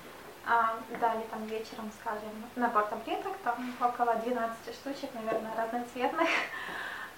а, 0.47 0.75
дали 0.99 1.23
там 1.31 1.43
вечером, 1.45 1.91
скажем, 1.99 2.29
набор 2.55 2.83
таблеток, 2.83 3.33
там 3.43 3.73
около 3.81 4.15
12 4.15 4.75
штучек, 4.75 5.09
наверное, 5.13 5.51
разноцветных. 5.57 6.29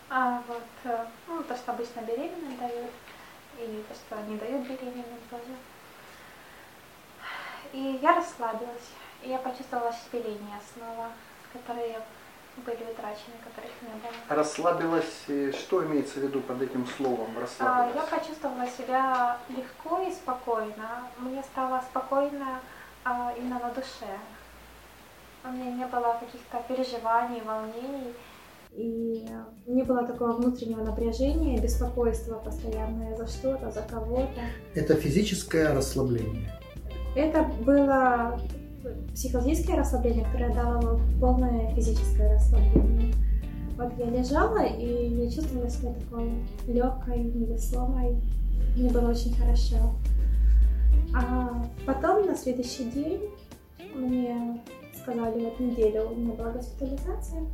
А, 0.09 0.41
вот, 0.47 0.63
э, 0.85 1.05
ну, 1.27 1.43
то, 1.43 1.53
что 1.57 1.73
обычно 1.73 1.99
беременным 1.99 2.55
дают, 2.55 2.91
и 3.59 3.83
то, 3.89 3.93
что 3.93 4.15
не 4.21 4.37
дают 4.37 4.65
беременным 4.65 5.19
тоже. 5.29 5.53
И 7.73 7.99
я 8.01 8.15
расслабилась, 8.15 8.93
и 9.21 9.29
я 9.29 9.37
почувствовала 9.37 9.91
шевеление 9.91 10.61
снова, 10.73 11.07
которые 11.51 11.99
были 12.55 12.83
утрачены, 12.89 13.35
которых 13.43 13.71
не 13.81 13.89
было. 13.89 14.13
Расслабилась, 14.29 15.25
что 15.59 15.85
имеется 15.85 16.21
в 16.21 16.23
виду 16.23 16.39
под 16.39 16.61
этим 16.61 16.87
словом 16.87 17.35
А, 17.37 17.41
расслабилась? 17.41 17.95
Я 17.95 18.17
почувствовала 18.17 18.67
себя 18.67 19.37
легко 19.49 20.01
и 20.03 20.11
спокойно. 20.11 21.09
Мне 21.17 21.43
стало 21.43 21.81
спокойно 21.81 22.61
а, 23.07 23.33
именно 23.37 23.59
на 23.59 23.69
душе. 23.73 24.11
У 25.45 25.51
меня 25.51 25.71
не 25.71 25.85
было 25.85 26.19
каких-то 26.19 26.61
переживаний, 26.67 27.41
волнений. 27.41 28.13
И 28.73 29.25
не 29.65 29.83
было 29.83 30.05
такого 30.05 30.33
внутреннего 30.33 30.83
напряжения, 30.83 31.59
беспокойства 31.59 32.35
постоянное 32.35 33.15
за 33.15 33.25
что-то, 33.27 33.71
за 33.71 33.81
кого-то. 33.81 34.41
Это 34.75 34.95
физическое 34.95 35.73
расслабление. 35.73 36.51
Это 37.15 37.43
было 37.65 38.39
психологическое 39.13 39.77
расслабление, 39.77 40.25
которое 40.25 40.53
дало 40.53 40.99
полное 41.19 41.73
физическое 41.75 42.35
расслабление. 42.35 43.13
Вот 43.77 43.93
я 43.97 44.05
лежала, 44.05 44.63
и 44.65 45.23
я 45.23 45.31
чувствовала 45.31 45.69
себя 45.69 45.93
такой 45.93 46.45
легкой, 46.67 47.23
невесомой. 47.23 48.17
Мне 48.75 48.89
было 48.89 49.11
очень 49.11 49.33
хорошо. 49.35 49.77
А 51.15 51.63
потом 51.85 52.25
на 52.25 52.35
следующий 52.35 52.85
день 52.85 53.21
мне 53.95 54.63
сказали, 54.93 55.45
вот 55.45 55.59
неделю 55.59 56.09
у 56.09 56.15
меня 56.15 56.33
была 56.33 56.51
госпитализация, 56.51 57.45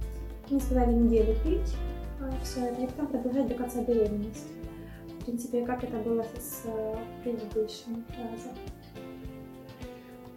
мне 0.50 0.60
сказали 0.60 0.94
неделю 0.94 1.36
пить 1.44 1.76
все 2.44 2.62
это, 2.66 2.82
и 2.82 2.88
потом 2.88 3.08
продолжать 3.08 3.48
до 3.48 3.56
конца 3.56 3.82
беременности. 3.82 4.52
В 5.20 5.26
принципе, 5.26 5.66
как 5.66 5.84
это 5.84 5.98
было 5.98 6.24
с 6.38 6.64
э, 6.66 6.96
предыдущим 7.24 8.04
разом. 8.10 8.54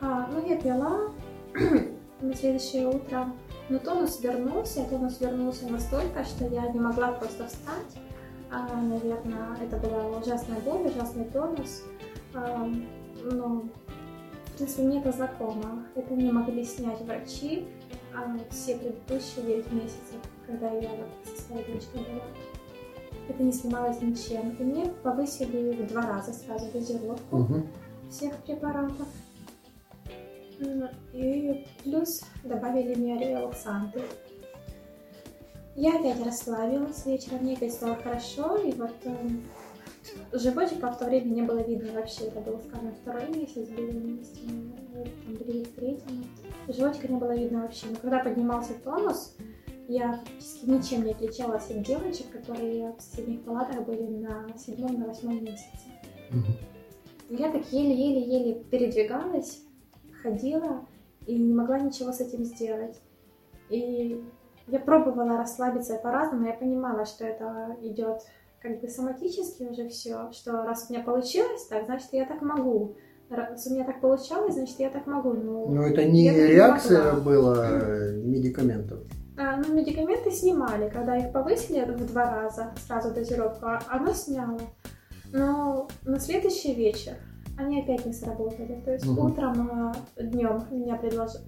А, 0.01 0.29
ну, 0.33 0.47
я 0.47 0.57
пила 0.61 1.11
на 2.21 2.35
следующее 2.35 2.89
утро. 2.89 3.33
Но 3.69 3.79
тонус 3.79 4.21
вернулся, 4.21 4.85
тонус 4.85 5.21
вернулся 5.21 5.67
настолько, 5.69 6.25
что 6.25 6.47
я 6.47 6.71
не 6.71 6.79
могла 6.79 7.13
просто 7.13 7.49
встать. 7.49 7.97
А, 8.51 8.81
наверное, 8.81 9.57
это 9.61 9.77
была 9.79 10.19
ужасная 10.19 10.61
боль, 10.61 10.87
ужасный 10.87 11.25
тонус. 11.25 11.83
Но, 13.33 13.65
в 14.47 14.57
принципе, 14.57 14.83
мне 14.83 15.01
это 15.01 15.13
знакомо. 15.13 15.85
Это 15.95 16.15
не 16.15 16.31
могли 16.31 16.65
снять 16.65 17.01
врачи 17.03 17.67
а, 18.15 18.37
все 18.51 18.77
предыдущие 18.77 19.45
9 19.45 19.73
месяцев, 19.73 20.21
когда 20.47 20.71
я 20.71 20.91
вот 20.91 21.09
со 21.37 21.43
своей 21.43 21.65
дочкой 21.73 22.01
была. 22.03 22.23
Это 23.29 23.43
не 23.43 23.53
снималось 23.53 24.01
ничем. 24.01 24.51
И 24.59 24.63
мне 24.63 24.87
повысили 25.03 25.73
в 25.83 25.89
два 25.89 26.03
раза 26.03 26.33
сразу 26.33 26.71
дозировку 26.73 27.37
Мгм. 27.39 27.67
всех 28.11 28.37
препаратов. 28.45 29.09
М, 30.61 30.89
И 31.13 31.67
плюс 31.83 32.23
добавили 32.45 32.95
мне 32.95 33.19
релаксанты. 33.19 34.01
Я 35.75 35.99
опять 35.99 36.25
расслабилась, 36.25 37.05
вечером 37.05 37.41
мне 37.43 37.55
опять 37.55 37.75
стало 37.75 37.97
хорошо, 37.97 38.57
и 38.57 38.73
вот 38.73 38.95
эм, 39.05 39.43
животика 40.33 40.91
в 40.91 40.99
то 40.99 41.05
время 41.05 41.27
не 41.27 41.43
было 41.43 41.59
видно 41.59 41.93
вообще. 41.93 42.25
Это 42.27 42.41
был, 42.41 42.61
скажем, 42.61 42.95
второй 43.03 43.29
месяц 43.29 43.69
беременности, 43.69 44.41
ну, 44.47 45.05
там, 45.05 45.35
ближе 45.35 45.65
к 45.65 45.75
третьему. 45.75 46.25
Животика 46.69 47.09
не 47.09 47.19
было 47.19 47.37
видно 47.37 47.63
вообще. 47.63 47.87
Но 47.91 47.97
когда 47.97 48.19
поднимался 48.21 48.75
тонус, 48.85 49.37
я 49.89 50.15
фактически 50.15 50.69
ничем 50.69 51.05
не 51.05 51.13
отличалась 51.13 51.71
от 51.71 51.83
девочек, 51.83 52.31
которые 52.31 52.93
в 52.93 53.01
соседних 53.01 53.43
палатах 53.43 53.85
были 53.85 54.03
на 54.03 54.47
седьмом, 54.59 54.99
на 54.99 55.07
восьмом 55.07 55.43
месяце. 55.43 55.87
Мгм. 56.31 57.39
Я 57.39 57.51
так 57.51 57.73
еле-еле-еле 57.73 58.65
передвигалась, 58.71 59.63
ходила 60.23 60.87
и 61.27 61.37
не 61.37 61.55
могла 61.55 61.79
ничего 61.79 62.13
с 62.13 62.21
этим 62.21 62.45
сделать. 62.45 63.01
И 63.69 64.25
я 64.69 64.79
пробовала 64.81 65.37
расслабиться 65.37 65.97
по-разному, 65.97 66.47
я 66.47 66.53
понимала, 66.53 67.05
что 67.05 67.25
это 67.25 67.77
идет 67.83 68.23
как 68.61 68.81
бы 68.81 68.89
соматически 68.89 69.65
уже 69.65 69.89
все, 69.89 70.31
что 70.33 70.53
раз 70.63 70.87
у 70.89 70.93
меня 70.93 71.03
получилось 71.05 71.67
так, 71.67 71.85
значит 71.87 72.09
я 72.13 72.25
так 72.27 72.43
могу. 72.43 72.97
Раз 73.29 73.67
у 73.67 73.75
меня 73.75 73.85
так 73.85 74.01
получалось, 74.01 74.55
значит 74.55 74.79
я 74.79 74.89
так 74.91 75.07
могу. 75.07 75.33
Ну, 75.33 75.67
Но 75.69 75.83
это 75.87 76.05
не 76.05 76.23
не 76.29 76.31
реакция 76.47 77.13
могла. 77.13 77.21
была 77.21 77.69
э, 77.71 78.13
медикаментов. 78.25 79.01
А, 79.37 79.57
ну, 79.57 79.75
медикаменты 79.75 80.31
снимали, 80.31 80.89
когда 80.89 81.17
их 81.17 81.33
повысили 81.33 81.85
в 81.85 82.07
два 82.07 82.31
раза, 82.31 82.73
сразу 82.87 83.13
дозировку, 83.13 83.67
а 83.67 83.83
оно 83.89 84.13
сняло. 84.15 84.61
Но 85.33 85.89
на 86.05 86.21
следующий 86.21 86.75
вечер 86.75 87.15
они 87.59 87.83
опять 87.83 88.07
не 88.07 88.13
сработали. 88.13 88.81
То 88.85 88.93
есть 88.93 89.05
Мгм. 89.07 89.19
утром, 89.27 89.93
днем 90.17 90.63
меня 90.71 90.95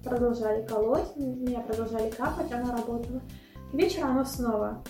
продолжали 0.03 0.65
колоть, 0.67 1.15
меня 1.15 1.61
продолжали 1.61 2.09
капать, 2.11 2.51
оно 2.51 2.71
работало. 2.73 3.21
К 3.71 3.73
вечеру 3.73 4.07
оно 4.07 4.25
снова 4.25 4.83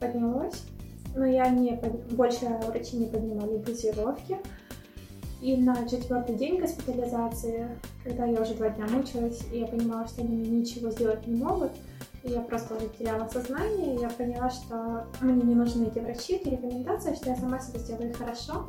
поднялось, 0.00 0.64
но 1.14 1.26
я 1.26 1.48
не 1.48 1.80
больше 2.10 2.46
врачи 2.66 2.96
не 2.96 3.06
поднимали 3.06 3.58
дозировки. 3.58 4.38
И 5.40 5.56
на 5.56 5.88
четвертый 5.88 6.36
день 6.36 6.60
госпитализации, 6.60 7.68
когда 8.04 8.26
я 8.26 8.40
уже 8.40 8.54
два 8.54 8.68
дня 8.70 8.86
мучилась, 8.86 9.42
и 9.52 9.58
я 9.58 9.66
понимала, 9.66 10.06
что 10.06 10.22
они 10.22 10.36
мне 10.36 10.60
ничего 10.60 10.90
сделать 10.90 11.26
не 11.26 11.42
могут, 11.42 11.72
и 12.22 12.30
я 12.30 12.40
просто 12.40 12.76
уже 12.76 12.88
теряла 12.90 13.28
сознание, 13.28 13.96
и 13.96 14.00
я 14.00 14.08
поняла, 14.08 14.50
что 14.50 15.08
мне 15.20 15.42
не 15.42 15.54
нужны 15.56 15.86
эти 15.86 15.98
врачи, 15.98 16.34
эти 16.34 16.50
рекомендации, 16.50 17.14
что 17.14 17.30
я 17.30 17.36
сама 17.36 17.58
себе 17.58 17.80
сделаю 17.80 18.14
хорошо. 18.14 18.66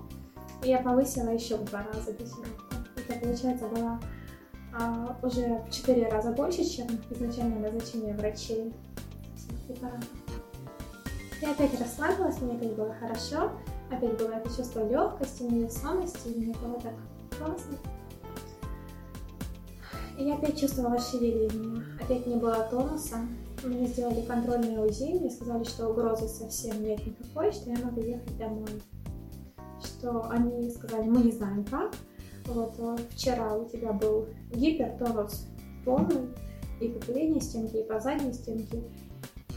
И 0.63 0.69
я 0.69 0.79
повысила 0.79 1.29
еще 1.29 1.57
в 1.57 1.65
два 1.65 1.83
раза 1.83 2.11
дозировку. 2.13 2.75
Это, 2.95 3.19
получается, 3.19 3.67
была 3.67 3.99
а, 4.73 5.17
уже 5.21 5.61
в 5.67 5.71
4 5.71 6.09
раза 6.09 6.31
больше, 6.31 6.63
чем 6.63 6.87
изначальное 7.11 7.59
назначение 7.59 8.15
врачей 8.15 8.73
препаратов. 9.67 10.22
Я 11.43 11.51
опять 11.51 11.77
расслабилась, 11.77 12.39
мне 12.39 12.53
опять 12.53 12.73
было 12.73 12.93
хорошо, 12.93 13.51
опять 13.91 14.17
было 14.17 14.29
это 14.29 14.47
чувство 14.55 14.87
легкости, 14.87 15.43
невесомости, 15.43 16.29
и 16.29 16.39
мне 16.39 16.55
было 16.55 16.79
так 16.79 16.93
классно. 17.37 17.75
И 20.17 20.23
я 20.23 20.35
опять 20.35 20.57
чувствовала 20.57 20.97
шевеление, 20.97 21.83
опять 22.01 22.25
не 22.27 22.37
было 22.37 22.65
тонуса. 22.71 23.17
Мне 23.61 23.87
сделали 23.87 24.21
контрольное 24.21 24.85
УЗИ, 24.85 25.19
мне 25.19 25.29
сказали, 25.29 25.65
что 25.65 25.89
угрозы 25.89 26.29
совсем 26.29 26.81
нет 26.81 27.05
никакой, 27.05 27.51
что 27.51 27.71
я 27.71 27.77
могу 27.79 27.99
ехать 27.99 28.37
домой. 28.37 28.81
Что 29.83 30.29
они 30.29 30.71
сказали, 30.71 31.09
мы 31.09 31.23
не 31.23 31.33
знаем 31.33 31.65
как, 31.65 31.93
вот 32.45 32.73
а 32.79 32.95
вчера 33.09 33.53
у 33.53 33.67
тебя 33.67 33.91
был 33.91 34.27
гипертонус 34.53 35.47
полный 35.83 36.29
и 36.79 36.87
по 36.87 37.05
передней 37.05 37.41
стенке, 37.41 37.81
и 37.81 37.87
по 37.87 37.99
задней 37.99 38.31
стенке. 38.31 38.81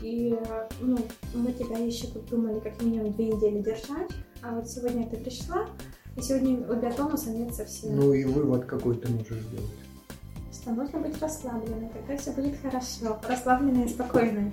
И 0.03 0.39
ну, 0.81 0.99
мы 1.35 1.53
тебя 1.53 1.79
еще 1.79 2.07
тут 2.09 2.27
думали 2.27 2.61
как 2.61 2.81
минимум 2.83 3.13
две 3.13 3.29
недели 3.29 3.63
держать, 3.63 4.11
а 4.43 4.55
вот 4.55 4.69
сегодня 4.69 5.09
ты 5.09 5.17
пришла, 5.17 5.67
и 6.17 6.23
сегодня 6.23 6.59
у 6.71 6.79
тебя 6.79 6.93
тонуса 6.93 7.31
нет 7.31 7.55
совсем. 7.55 7.97
Ну 7.97 8.13
и 8.13 8.25
вывод 8.25 8.65
какой 8.67 8.97
ты 8.97 9.11
можешь 9.11 9.43
сделать? 9.43 9.71
Что 10.53 10.71
нужно 10.73 11.01
быть 11.01 11.21
расслабленной, 11.21 11.91
тогда 11.91 12.17
все 12.17 12.33
будет 12.33 12.61
хорошо, 12.61 13.19
расслабленной 13.27 13.85
и 13.85 13.89
спокойной. 13.89 14.53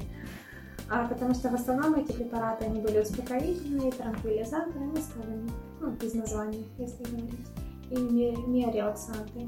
А, 0.89 1.07
потому 1.07 1.33
что 1.33 1.49
в 1.49 1.55
основном 1.55 1.95
эти 1.95 2.11
препараты, 2.11 2.65
они 2.65 2.81
были 2.81 2.99
успокоительные, 2.99 3.91
транквилизаторы, 3.91 4.79
ну, 4.79 4.95
скажем, 4.97 5.49
ну, 5.79 5.91
без 5.91 6.13
названий, 6.13 6.67
если 6.77 7.03
говорить 7.03 7.47
и 7.89 7.97
миорелаксанты. 7.97 9.47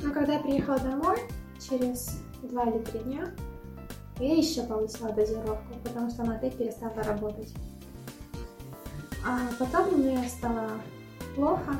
Но 0.00 0.12
когда 0.12 0.34
я 0.34 0.40
приехала 0.40 0.78
домой, 0.78 1.18
через 1.58 2.20
два 2.42 2.64
или 2.64 2.82
три 2.84 3.00
дня, 3.00 3.30
я 4.20 4.36
еще 4.36 4.62
повысила 4.64 5.12
дозировку, 5.12 5.74
потому 5.84 6.10
что 6.10 6.22
опять 6.22 6.56
перестала 6.56 7.02
работать. 7.02 7.52
А 9.24 9.40
потом 9.58 9.98
мне 9.98 10.28
стало 10.28 10.70
плохо. 11.34 11.76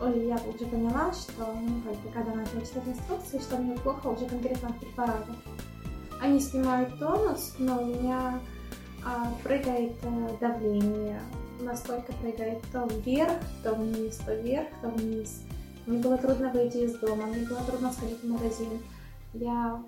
Ой, 0.00 0.26
я 0.26 0.36
уже 0.36 0.66
поняла, 0.66 1.12
что, 1.12 1.52
ну, 1.54 1.96
когда 2.12 2.34
начала 2.34 2.60
читать 2.60 2.86
инструкции, 2.86 3.38
что 3.38 3.56
мне 3.56 3.76
плохо 3.78 4.08
уже 4.08 4.26
конкретно 4.26 4.68
от 4.68 4.78
препаратов. 4.78 5.36
Они 6.20 6.38
снимают 6.38 6.98
тонус, 6.98 7.54
но 7.58 7.82
у 7.82 7.86
меня 7.86 8.38
а, 9.04 9.32
прыгает 9.42 9.96
а, 10.02 10.36
давление, 10.38 11.20
настолько 11.60 12.12
прыгает 12.14 12.62
то 12.72 12.86
вверх, 12.86 13.32
то 13.62 13.74
вниз, 13.74 14.16
то 14.18 14.34
вверх, 14.34 14.68
то 14.82 14.88
вниз. 14.88 15.42
Мне 15.86 15.98
было 15.98 16.18
трудно 16.18 16.50
выйти 16.50 16.78
из 16.78 16.98
дома, 16.98 17.26
мне 17.26 17.46
было 17.46 17.60
трудно 17.62 17.92
сходить 17.92 18.22
в 18.22 18.28
магазин. 18.28 18.82
Я 19.32 19.82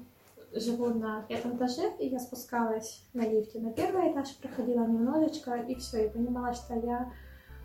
живу 0.53 0.95
на 0.95 1.23
пятом 1.23 1.57
этаже, 1.57 1.93
и 1.99 2.09
я 2.09 2.19
спускалась 2.19 3.03
на 3.13 3.23
лифте 3.23 3.59
на 3.61 3.73
первый 3.73 4.13
этаж, 4.13 4.35
проходила 4.37 4.87
немножечко, 4.87 5.57
и 5.57 5.75
все, 5.75 6.07
и 6.07 6.11
понимала, 6.11 6.55
что 6.55 6.75
я, 6.75 7.13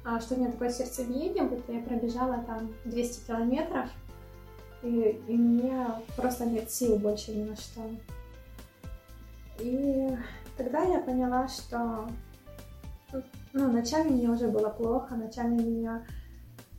а, 0.04 0.20
что 0.20 0.36
у 0.36 0.40
меня 0.40 0.52
такое 0.52 0.70
сердцебиение, 0.70 1.44
будто 1.44 1.72
я 1.72 1.82
пробежала 1.82 2.44
там 2.46 2.74
200 2.86 3.28
километров, 3.28 3.90
и, 4.82 5.22
и 5.28 5.38
меня 5.38 6.02
просто 6.18 6.46
нет 6.46 6.70
сил 6.70 6.98
больше 6.98 7.32
ни 7.32 7.44
на 7.44 7.56
что. 7.56 7.82
И 9.60 10.10
тогда 10.58 10.84
я 10.84 11.00
поняла, 11.00 11.48
что 11.48 12.08
ну, 13.54 13.72
ночами 13.72 14.10
мне 14.10 14.30
уже 14.30 14.48
было 14.48 14.70
плохо, 14.70 15.16
ночами 15.16 15.62
меня... 15.62 16.06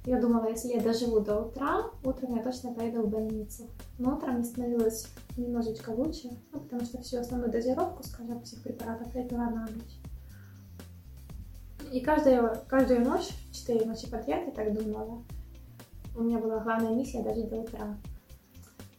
Я 0.06 0.20
думала, 0.20 0.50
если 0.50 0.68
я 0.68 0.82
доживу 0.82 1.20
до 1.20 1.40
утра, 1.40 1.86
утром 2.04 2.36
я 2.36 2.42
точно 2.42 2.74
пойду 2.74 3.02
в 3.02 3.08
больницу. 3.08 3.70
Но 3.98 4.16
утром 4.16 4.34
мне 4.34 4.44
становилось 4.44 5.08
немножечко 5.36 5.90
лучше, 5.90 6.30
ну, 6.52 6.60
потому 6.60 6.84
что 6.84 7.00
всю 7.02 7.18
основную 7.18 7.50
дозировку, 7.50 8.02
скажем, 8.02 8.42
всех 8.42 8.62
препаратов 8.62 9.14
я 9.14 9.24
пила 9.24 9.50
на 9.50 9.62
ночь. 9.62 9.98
И 11.92 12.00
каждую, 12.00 12.52
каждую 12.68 13.04
ночь, 13.04 13.28
четыре 13.52 13.84
ночи 13.84 14.10
подряд, 14.10 14.46
я 14.46 14.52
так 14.52 14.72
думала. 14.74 15.22
У 16.16 16.22
меня 16.22 16.38
была 16.38 16.60
главная 16.60 16.94
миссия 16.94 17.22
дожить 17.22 17.48
до 17.48 17.56
утра. 17.56 17.96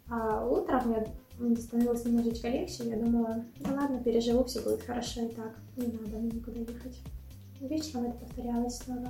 А 0.10 0.46
утром 0.46 0.92
я, 0.92 1.06
мне 1.40 1.56
становилось 1.56 2.06
немножечко 2.06 2.48
легче, 2.48 2.90
я 2.90 2.98
думала, 2.98 3.44
ну 3.60 3.76
ладно, 3.76 4.04
переживу, 4.04 4.44
все 4.44 4.62
будет 4.62 4.84
хорошо 4.84 5.22
и 5.22 5.30
так, 5.30 5.56
не 5.78 5.88
надо 5.88 6.18
мне 6.18 6.32
никуда 6.32 6.60
ехать 6.60 6.98
вечером 7.62 8.06
это 8.06 8.20
повторялось 8.20 8.78
снова. 8.78 9.10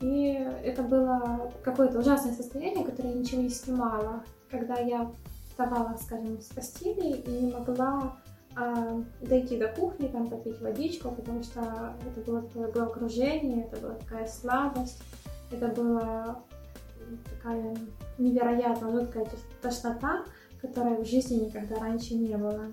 И 0.00 0.26
это 0.64 0.82
было 0.82 1.52
какое-то 1.62 1.98
ужасное 1.98 2.32
состояние, 2.32 2.84
которое 2.84 3.10
я 3.10 3.18
ничего 3.18 3.42
не 3.42 3.50
снимала. 3.50 4.24
Когда 4.50 4.78
я 4.80 5.10
вставала, 5.48 5.96
скажем, 5.96 6.40
с 6.40 6.46
постели 6.46 7.16
и 7.16 7.30
не 7.30 7.52
могла 7.52 8.16
а, 8.56 9.02
дойти 9.20 9.58
до 9.58 9.68
кухни, 9.68 10.08
там 10.08 10.28
попить 10.28 10.60
водичку, 10.60 11.12
потому 11.12 11.42
что 11.42 11.94
это 12.06 12.20
было 12.26 12.42
такое 12.42 12.72
головокружение, 12.72 13.64
это 13.64 13.80
была 13.80 13.94
такая 13.94 14.26
слабость, 14.26 15.02
это 15.50 15.68
была 15.68 16.42
такая 17.24 17.76
невероятно 18.18 18.90
жуткая 18.90 19.26
тошнота, 19.62 20.24
которой 20.60 21.02
в 21.02 21.06
жизни 21.06 21.46
никогда 21.46 21.76
раньше 21.76 22.14
не 22.14 22.36
было. 22.36 22.66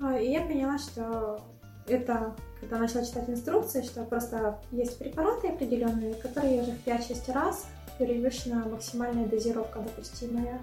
А, 0.00 0.18
и 0.18 0.32
я 0.32 0.42
поняла, 0.42 0.78
что 0.78 1.40
это 1.86 2.34
когда 2.60 2.78
начала 2.78 3.04
читать 3.04 3.28
инструкции, 3.28 3.82
что 3.82 4.04
просто 4.04 4.58
есть 4.70 4.98
препараты 4.98 5.48
определенные, 5.48 6.14
которые 6.14 6.62
уже 6.62 6.72
в 6.72 6.86
5-6 6.86 7.32
раз 7.32 7.66
перевышена 8.02 8.66
максимальная 8.66 9.26
дозировка 9.26 9.78
допустимая. 9.78 10.60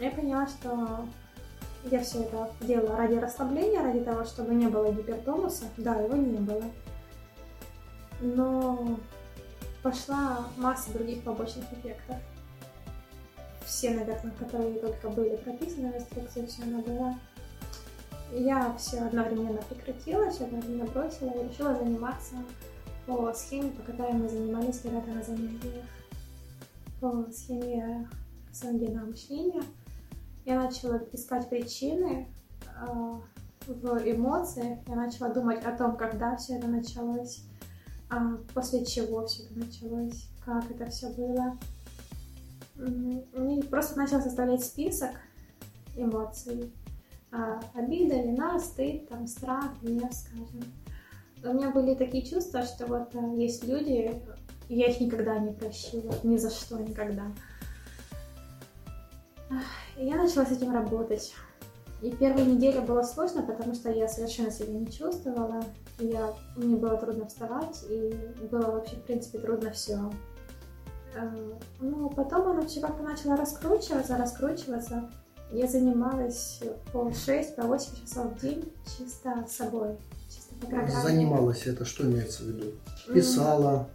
Я 0.00 0.10
поняла, 0.10 0.46
что 0.46 1.06
я 1.90 2.02
все 2.02 2.22
это 2.22 2.50
делала 2.62 2.96
ради 2.96 3.14
расслабления, 3.14 3.82
ради 3.82 4.00
того, 4.00 4.24
чтобы 4.24 4.54
не 4.54 4.68
было 4.68 4.90
гипертонуса. 4.92 5.66
Да, 5.76 5.94
его 5.96 6.16
не 6.16 6.38
было. 6.38 6.64
Но 8.20 8.98
пошла 9.82 10.46
масса 10.56 10.92
других 10.92 11.22
побочных 11.22 11.70
эффектов. 11.72 12.16
Все, 13.64 13.90
наверное, 13.90 14.32
которые 14.32 14.78
только 14.78 15.10
были 15.10 15.36
прописаны 15.36 15.92
в 15.92 15.96
инструкции, 15.96 16.46
все 16.46 16.62
она 16.62 16.78
была 16.78 17.16
я 18.32 18.74
все 18.76 18.98
одновременно 18.98 19.60
прекратила, 19.62 20.30
все 20.30 20.44
одновременно 20.44 20.86
бросила 20.86 21.30
и 21.30 21.48
решила 21.48 21.76
заниматься 21.76 22.34
по 23.06 23.32
схеме, 23.32 23.70
по 23.70 23.82
которой 23.82 24.14
мы 24.14 24.28
занимались 24.28 24.80
когда-то 24.80 25.10
на 25.10 25.22
занятиях. 25.22 25.84
По 27.00 27.26
схеме 27.30 28.08
саногенного 28.52 29.06
мышления. 29.06 29.62
Я 30.44 30.62
начала 30.62 31.00
искать 31.12 31.48
причины 31.48 32.28
э, 32.62 32.86
в 33.66 34.10
эмоциях, 34.10 34.78
я 34.86 34.94
начала 34.94 35.30
думать 35.30 35.64
о 35.64 35.76
том, 35.76 35.96
когда 35.96 36.36
все 36.36 36.56
это 36.56 36.68
началось, 36.68 37.44
э, 38.10 38.14
после 38.54 38.84
чего 38.84 39.26
все 39.26 39.44
это 39.44 39.58
началось, 39.58 40.28
как 40.44 40.70
это 40.70 40.86
все 40.86 41.10
было. 41.10 41.58
И 42.78 43.62
просто 43.68 43.98
начала 43.98 44.20
составлять 44.20 44.64
список 44.64 45.10
эмоций, 45.96 46.72
а, 47.32 47.60
обида, 47.74 48.16
вина, 48.22 48.58
стыд, 48.58 49.08
там, 49.08 49.26
страх, 49.26 49.70
гнев, 49.82 50.12
скажем. 50.12 50.62
У 51.44 51.52
меня 51.52 51.70
были 51.70 51.94
такие 51.94 52.24
чувства, 52.24 52.62
что 52.62 52.86
вот 52.86 53.14
а, 53.14 53.34
есть 53.36 53.64
люди, 53.64 54.20
я 54.68 54.86
их 54.86 55.00
никогда 55.00 55.38
не 55.38 55.52
прощу, 55.52 56.02
ни 56.22 56.36
за 56.36 56.50
что 56.50 56.78
никогда. 56.78 57.24
Я 59.96 60.16
начала 60.16 60.44
с 60.44 60.52
этим 60.52 60.72
работать. 60.72 61.34
И 62.02 62.10
первые 62.10 62.44
недели 62.44 62.78
было 62.80 63.02
сложно, 63.02 63.42
потому 63.42 63.74
что 63.74 63.90
я 63.90 64.06
совершенно 64.08 64.50
себя 64.50 64.72
не 64.72 64.86
чувствовала. 64.90 65.62
Я, 65.98 66.34
мне 66.56 66.76
было 66.76 66.96
трудно 66.98 67.26
вставать, 67.26 67.84
и 67.88 68.14
было 68.50 68.72
вообще, 68.72 68.96
в 68.96 69.02
принципе, 69.02 69.38
трудно 69.38 69.70
все. 69.70 70.10
А, 71.16 71.34
ну, 71.80 72.10
потом 72.10 72.48
оно 72.48 72.66
все 72.66 72.80
как-то 72.80 73.02
начало 73.02 73.36
раскручиваться, 73.36 74.18
раскручиваться. 74.18 75.10
Я 75.52 75.66
занималась 75.66 76.60
по 76.92 77.08
6-8 77.08 77.54
по 77.56 77.78
часов 77.78 78.32
в 78.32 78.40
день 78.40 78.72
чисто 78.84 79.46
собой. 79.48 79.96
Чисто 80.28 80.54
по 80.60 80.66
программе. 80.66 81.02
Занималась 81.02 81.66
это, 81.66 81.84
что 81.84 82.04
имеется 82.04 82.42
в 82.42 82.46
виду? 82.46 82.72
Писала, 83.12 83.88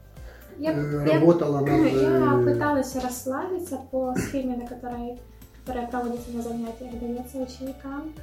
я, 0.58 0.74
э, 0.74 1.04
работала 1.04 1.66
я, 1.66 1.78
над... 1.78 1.92
Я 1.94 2.40
э, 2.40 2.54
пыталась 2.54 2.96
расслабиться 2.96 3.78
по 3.92 4.16
схеме, 4.16 4.58
на 4.58 4.68
которой, 4.68 5.20
которая 5.60 5.88
проводится 5.88 6.32
на 6.32 6.42
занятиях, 6.42 7.00
дается 7.00 7.38
ученикам. 7.38 8.14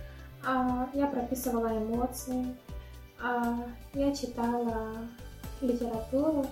А, 0.45 0.89
я 0.95 1.07
прописывала 1.09 1.77
эмоции, 1.77 2.47
а, 3.21 3.67
я 3.93 4.15
читала 4.15 4.97
литературу, 5.61 6.47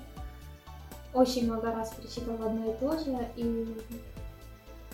очень 1.15 1.47
много 1.47 1.73
раз 1.73 1.95
перечитывала 1.95 2.47
одно 2.47 2.73
и 2.73 2.77
то 2.79 2.99
же, 2.99 3.29
и, 3.37 3.77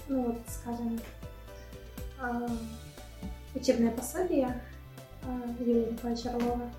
ну 0.09 0.25
вот, 0.25 0.37
скажем, 0.47 1.01
учебное 3.55 3.91
пособие 3.91 4.61
э, 5.23 5.27
Юрия 5.61 5.87
Николаевича 5.87 6.31
Орлова. 6.31 6.71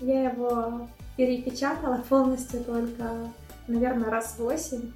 Я 0.00 0.30
его 0.30 0.88
перепечатала 1.16 2.04
полностью 2.08 2.64
только 2.64 3.30
наверное, 3.66 4.10
раз 4.10 4.36
восемь. 4.38 4.92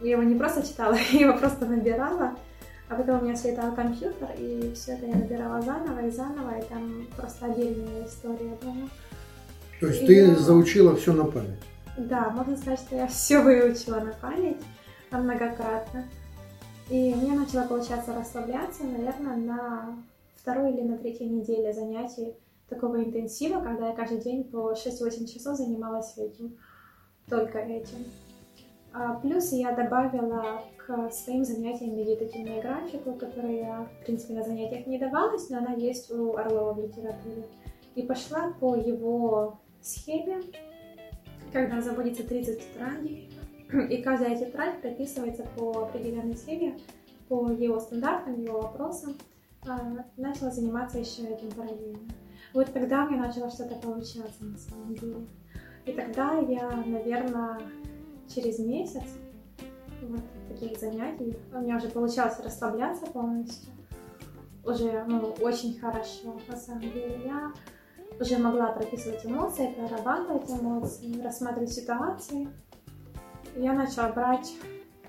Я 0.00 0.12
его 0.12 0.22
не 0.22 0.34
просто 0.34 0.66
читала, 0.66 0.94
я 1.12 1.20
его 1.20 1.38
просто 1.38 1.66
набирала. 1.66 2.34
А 2.88 2.94
потом 2.94 3.20
у 3.20 3.24
меня 3.24 3.34
слетал 3.34 3.74
компьютер, 3.74 4.28
и 4.38 4.72
все 4.74 4.92
это 4.92 5.06
я 5.06 5.14
набирала 5.16 5.60
заново 5.60 6.06
и 6.06 6.10
заново, 6.10 6.58
и 6.58 6.62
там 6.62 7.06
просто 7.16 7.46
отдельная 7.46 8.06
история 8.06 8.56
была. 8.62 8.88
То 9.80 9.88
есть 9.88 10.02
и 10.02 10.06
ты 10.06 10.14
я... 10.14 10.36
заучила 10.36 10.94
все 10.94 11.12
на 11.12 11.24
память? 11.24 11.58
Да, 11.98 12.30
можно 12.30 12.56
сказать, 12.56 12.78
что 12.78 12.94
я 12.94 13.08
все 13.08 13.40
выучила 13.40 13.98
на 13.98 14.12
память 14.12 14.62
многократно. 15.10 16.04
И 16.88 17.14
мне 17.14 17.32
начало 17.32 17.66
получаться 17.66 18.14
расслабляться, 18.14 18.84
наверное, 18.84 19.36
на 19.36 19.96
второй 20.36 20.72
или 20.72 20.82
на 20.82 20.96
третьей 20.98 21.28
неделе 21.28 21.72
занятий 21.72 22.34
такого 22.68 23.02
интенсива, 23.02 23.60
когда 23.60 23.88
я 23.88 23.94
каждый 23.94 24.20
день 24.20 24.44
по 24.44 24.72
6-8 24.72 25.26
часов 25.26 25.56
занималась 25.56 26.16
этим, 26.16 26.56
только 27.28 27.58
этим. 27.58 28.04
А 28.92 29.14
плюс 29.14 29.52
я 29.52 29.72
добавила 29.72 30.62
к 30.76 31.10
своим 31.10 31.44
занятиям 31.44 31.96
медитативную 31.96 32.62
графику, 32.62 33.14
которая, 33.14 33.88
в 34.00 34.04
принципе, 34.04 34.34
на 34.34 34.42
занятиях 34.44 34.86
не 34.86 34.98
давалась, 34.98 35.50
но 35.50 35.58
она 35.58 35.72
есть 35.72 36.10
у 36.10 36.36
Орлова 36.36 36.72
в 36.72 36.78
литературе. 36.80 37.44
И 37.96 38.02
пошла 38.02 38.54
по 38.60 38.76
его 38.76 39.58
схеме, 39.82 40.42
когда 41.52 41.80
заводится 41.80 42.22
30 42.22 42.60
тетрадей, 42.60 43.25
и 43.90 44.02
каждая 44.02 44.36
тетрадь 44.36 44.80
прописывается 44.80 45.44
по 45.56 45.84
определенной 45.84 46.36
схеме, 46.36 46.78
по 47.28 47.50
его 47.50 47.80
стандартам, 47.80 48.40
его 48.40 48.60
вопросам, 48.60 49.16
а, 49.66 50.04
начала 50.16 50.50
заниматься 50.50 50.98
еще 50.98 51.22
этим 51.22 51.50
параллельно. 51.50 52.08
Вот 52.54 52.72
тогда 52.72 53.06
мне 53.06 53.18
начало 53.18 53.50
что-то 53.50 53.74
получаться 53.76 54.44
на 54.44 54.56
самом 54.56 54.94
деле. 54.94 55.26
И 55.84 55.92
тогда 55.92 56.38
я, 56.38 56.70
наверное, 56.86 57.60
через 58.32 58.58
месяц 58.58 59.04
вот 60.02 60.20
таких 60.48 60.78
занятий 60.78 61.36
у 61.52 61.60
меня 61.60 61.76
уже 61.76 61.88
получалось 61.88 62.38
расслабляться 62.40 63.06
полностью. 63.06 63.72
Уже 64.64 65.04
ну, 65.06 65.34
очень 65.40 65.78
хорошо, 65.78 66.40
на 66.48 66.56
самом 66.56 66.80
деле. 66.80 67.20
Я 67.24 67.52
уже 68.18 68.38
могла 68.38 68.72
прописывать 68.72 69.24
эмоции, 69.24 69.72
прорабатывать 69.72 70.50
эмоции, 70.50 71.20
рассматривать 71.20 71.72
ситуации. 71.72 72.48
Я 73.56 73.72
начала 73.72 74.10
брать, 74.10 74.52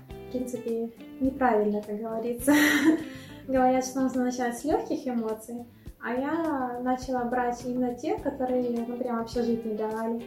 в 0.08 0.30
принципе, 0.30 0.90
неправильно, 1.20 1.82
как 1.82 1.98
говорится. 1.98 2.52
Говорят, 3.46 3.84
что 3.84 4.00
нужно 4.00 4.24
начать 4.24 4.58
с 4.58 4.64
легких 4.64 5.06
эмоций, 5.06 5.66
а 6.00 6.14
я 6.14 6.80
начала 6.82 7.24
брать 7.24 7.62
именно 7.64 7.94
те, 7.94 8.18
которые, 8.18 8.70
ну, 8.70 8.96
прям 8.96 9.18
вообще 9.18 9.42
жить 9.42 9.64
не 9.64 9.74
давали 9.74 10.22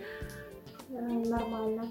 э, 0.90 1.00
нормально. 1.00 1.88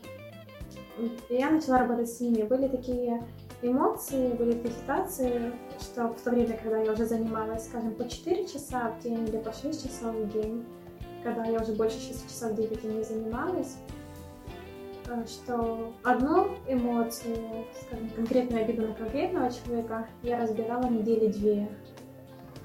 И 0.99 1.35
я 1.35 1.51
начала 1.51 1.79
работать 1.79 2.11
с 2.11 2.21
ними. 2.21 2.43
Были 2.43 2.69
такие 2.69 3.23
эмоции, 3.63 4.33
были 4.33 4.53
такие 4.53 4.75
ситуации, 4.75 5.53
что 5.81 6.09
в 6.09 6.21
то 6.21 6.31
время, 6.31 6.59
когда 6.63 6.79
я 6.79 6.93
уже 6.93 7.07
занималась, 7.07 7.67
скажем, 7.67 7.95
по 7.95 8.09
4 8.09 8.47
часа 8.47 8.91
в 8.91 9.03
день 9.03 9.27
или 9.27 9.39
по 9.39 9.53
6 9.53 9.83
часов 9.83 10.15
в 10.15 10.33
день, 10.33 10.65
когда 11.25 11.45
я 11.45 11.61
уже 11.61 11.73
больше 11.73 11.99
6 11.99 12.29
часов 12.29 12.53
в 12.53 12.55
день 12.57 12.73
этим 12.73 12.97
не 12.97 13.03
занималась, 13.03 13.77
что 15.27 15.93
одну 16.03 16.49
эмоцию, 16.69 17.37
скажем, 17.83 18.11
конкретную 18.11 18.65
обиду 18.65 18.83
на 18.89 18.95
конкретного 18.95 19.51
человека 19.51 20.07
я 20.23 20.41
разбирала 20.41 20.89
недели 20.89 21.31
две. 21.33 21.69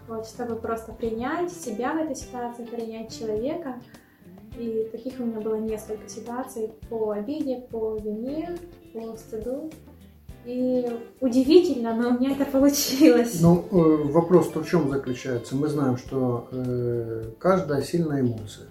Вот, 0.08 0.28
чтобы 0.28 0.56
просто 0.56 0.94
принять 0.94 1.52
себя 1.52 1.94
в 1.94 1.98
этой 1.98 2.16
ситуации, 2.16 2.66
принять 2.66 3.18
человека. 3.18 3.76
И 4.58 4.88
таких 4.92 5.20
у 5.20 5.26
меня 5.26 5.40
было 5.42 5.56
несколько 5.56 6.08
ситуаций 6.08 6.72
по 6.90 7.12
обиде, 7.12 7.66
по 7.72 7.98
вине, 7.98 8.58
по 8.94 9.18
стыду. 9.18 9.72
И 10.46 10.86
удивительно, 11.22 11.96
но 11.96 12.10
у 12.10 12.20
меня 12.20 12.34
это 12.34 12.46
получилось. 12.46 13.42
Ну, 13.42 13.66
э, 13.72 14.12
вопрос-то 14.12 14.64
в 14.64 14.70
чем 14.70 14.90
заключается? 14.90 15.56
Мы 15.56 15.68
знаем, 15.68 15.98
что 15.98 16.48
э, 16.52 17.32
каждая 17.40 17.82
сильная 17.82 18.22
эмоция, 18.22 18.68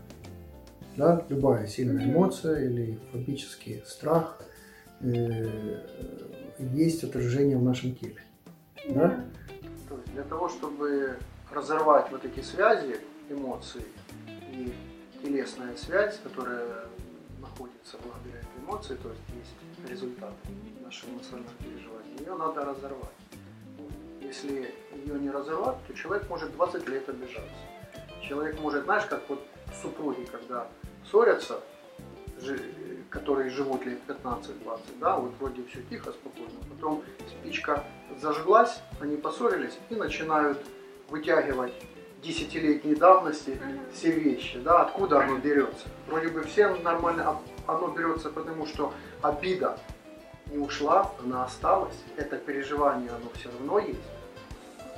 да, 0.96 1.24
любая 1.28 1.66
сильная 1.66 2.04
эмоция 2.04 2.64
или 2.64 2.98
фобический 3.12 3.83
страх, 3.87 4.40
э, 5.00 5.80
есть 6.59 7.04
отражение 7.04 7.57
в 7.57 7.62
нашем 7.62 7.94
теле. 7.94 8.22
Да? 8.88 9.24
То 9.88 9.96
есть 9.96 10.12
для 10.12 10.22
того, 10.22 10.48
чтобы 10.48 11.16
разорвать 11.52 12.11
вот 12.11 12.24
эти 12.24 12.40
связи 12.40 12.96
эмоций 13.28 13.85
и 14.52 14.72
телесная 15.22 15.74
связь, 15.76 16.18
которая 16.22 16.87
находится 17.40 17.96
благодаря 18.02 18.40
этой 18.40 18.64
эмоции, 18.64 18.96
то 18.96 19.09
есть 19.09 19.22
есть 19.35 19.90
результат 19.90 20.33
нашего 20.85 21.11
эмоционального 21.11 21.54
переживания, 21.59 22.18
ее 22.18 22.35
надо 22.35 22.64
разорвать. 22.64 23.11
Если 24.20 24.74
ее 25.04 25.18
не 25.20 25.30
разорвать, 25.30 25.76
то 25.87 25.94
человек 25.94 26.28
может 26.28 26.52
20 26.52 26.88
лет 26.88 27.09
обижаться. 27.09 27.52
Человек 28.22 28.61
может, 28.61 28.85
знаешь, 28.85 29.04
как 29.04 29.22
вот 29.28 29.46
супруги, 29.82 30.24
когда 30.30 30.68
ссорятся, 31.10 31.60
которые 33.10 33.50
живут 33.50 33.87
лет 33.87 34.00
15-20, 34.08 34.80
да, 35.00 35.16
вот 35.16 35.32
вроде 35.38 35.64
все 35.64 35.82
тихо, 35.82 36.12
спокойно, 36.12 36.58
потом 36.68 37.02
спичка 37.28 37.84
зажглась, 38.20 38.80
они 39.00 39.16
поссорились 39.16 39.78
и 39.88 39.94
начинают 39.94 40.58
вытягивать 41.08 41.72
десятилетней 42.22 42.96
давности 42.96 43.58
все 43.92 44.10
вещи, 44.10 44.58
да, 44.58 44.82
откуда 44.82 45.22
оно 45.22 45.38
берется. 45.38 45.87
Вроде 46.08 46.28
бы 46.28 46.42
всем 46.42 46.82
нормально, 46.82 47.38
а 47.66 47.74
оно 47.76 47.88
берется 47.88 48.30
потому, 48.30 48.66
что 48.66 48.92
обида 49.22 49.78
не 50.46 50.58
ушла, 50.58 51.12
она 51.22 51.44
осталась, 51.44 51.96
это 52.16 52.37
переживание, 52.37 53.10
оно 53.10 53.30
все 53.34 53.50
равно 53.50 53.78
есть. 53.78 54.00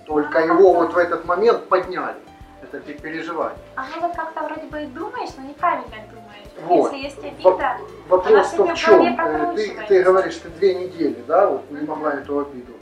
Только 0.07 0.39
его 0.39 0.73
вот 0.73 0.95
в 0.95 0.97
этот 0.97 1.25
момент 1.25 1.69
подняли, 1.69 2.19
это 2.63 2.81
переживание. 2.81 3.59
А 3.77 3.87
ну 3.95 4.01
вот 4.03 4.17
как-то 4.17 4.43
вроде 4.45 4.67
бы 4.67 4.83
и 4.83 4.87
думаешь, 4.87 5.31
но 5.37 5.45
неправильно 5.45 5.97
думаешь. 6.11 6.47
Вот. 6.63 6.93
Если 6.93 7.05
есть 7.05 7.25
обида, 7.25 7.79
Вопрос 8.09 8.53
в 8.53 8.75
чем? 8.75 9.19
Э, 9.19 9.55
ты, 9.55 9.87
ты 9.89 10.03
говоришь, 10.03 10.37
ты 10.37 10.49
две 10.49 10.75
недели, 10.75 11.23
да, 11.27 11.49
вот 11.49 11.71
не 11.71 11.87
могла 11.87 12.15
эту 12.15 12.41
обиду 12.41 12.73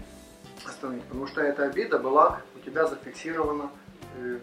остановить, 0.66 1.04
потому 1.04 1.26
что 1.26 1.40
эта 1.40 1.64
обида 1.64 1.98
была 1.98 2.40
у 2.56 2.60
тебя 2.60 2.86
зафиксирована 2.86 3.70
э, 4.18 4.38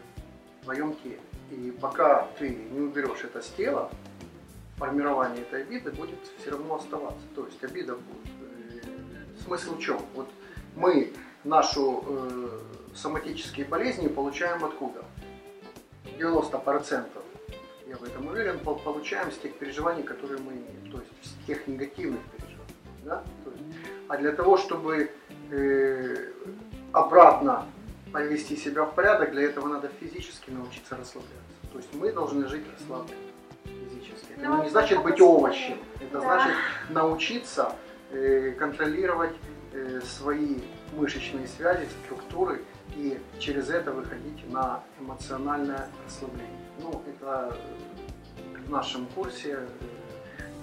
в 0.61 0.63
твоем 0.63 0.95
теле. 0.95 1.19
И 1.51 1.71
пока 1.81 2.27
ты 2.39 2.49
не 2.49 2.79
уберешь 2.79 3.23
это 3.23 3.41
с 3.41 3.49
тела, 3.49 3.89
формирование 4.77 5.41
этой 5.43 5.61
обиды 5.63 5.91
будет 5.91 6.19
все 6.39 6.51
равно 6.51 6.75
оставаться. 6.75 7.21
То 7.35 7.45
есть 7.45 7.63
обида 7.63 7.95
будет. 7.95 8.33
Э, 8.41 9.43
смысл 9.43 9.75
в 9.75 9.79
чем? 9.79 9.99
Вот 10.15 10.29
мы 10.75 11.13
нашу 11.43 12.03
э, 12.07 12.59
соматические 12.95 13.65
болезни 13.65 14.07
получаем 14.07 14.63
откуда? 14.63 15.03
90% 16.05 17.05
я 17.91 17.97
в 17.97 18.03
этом 18.03 18.27
уверен, 18.27 18.59
получаем 18.59 19.31
с 19.31 19.37
тех 19.37 19.53
переживаний, 19.55 20.03
которые 20.03 20.39
мы 20.39 20.53
имеем, 20.53 20.91
то 20.91 20.99
есть 20.99 21.11
с 21.23 21.45
тех 21.45 21.67
негативных 21.67 22.21
переживаний. 22.31 22.75
Да? 23.03 23.23
То 23.43 23.51
есть, 23.51 23.63
а 24.07 24.17
для 24.17 24.31
того, 24.31 24.57
чтобы 24.57 25.11
э, 25.51 26.31
обратно 26.93 27.65
привести 28.13 28.55
себя 28.55 28.83
в 28.85 28.95
порядок, 28.95 29.31
для 29.31 29.43
этого 29.43 29.67
надо 29.67 29.89
физически 29.99 30.51
научиться 30.51 30.95
расслабляться. 30.95 31.37
То 31.71 31.79
есть 31.79 31.93
мы 31.93 32.11
должны 32.13 32.47
жить 32.47 32.65
расслабленно 32.77 33.19
физически. 33.65 34.31
Это 34.37 34.49
ну, 34.49 34.63
не 34.63 34.69
значит 34.69 35.01
быть 35.03 35.19
овощем, 35.19 35.77
это 35.99 36.19
да. 36.19 36.21
значит 36.21 36.55
научиться 36.89 37.75
э, 38.11 38.51
контролировать 38.51 39.35
э, 39.73 40.01
свои 40.01 40.59
мышечные 40.93 41.47
связи, 41.47 41.87
структуры 42.05 42.61
и 42.95 43.19
через 43.39 43.69
это 43.69 43.91
выходить 43.91 44.49
на 44.51 44.83
эмоциональное 44.99 45.89
расслабление. 46.05 46.59
Ну, 46.79 47.03
это 47.07 47.55
в 48.65 48.69
нашем 48.69 49.05
курсе, 49.07 49.67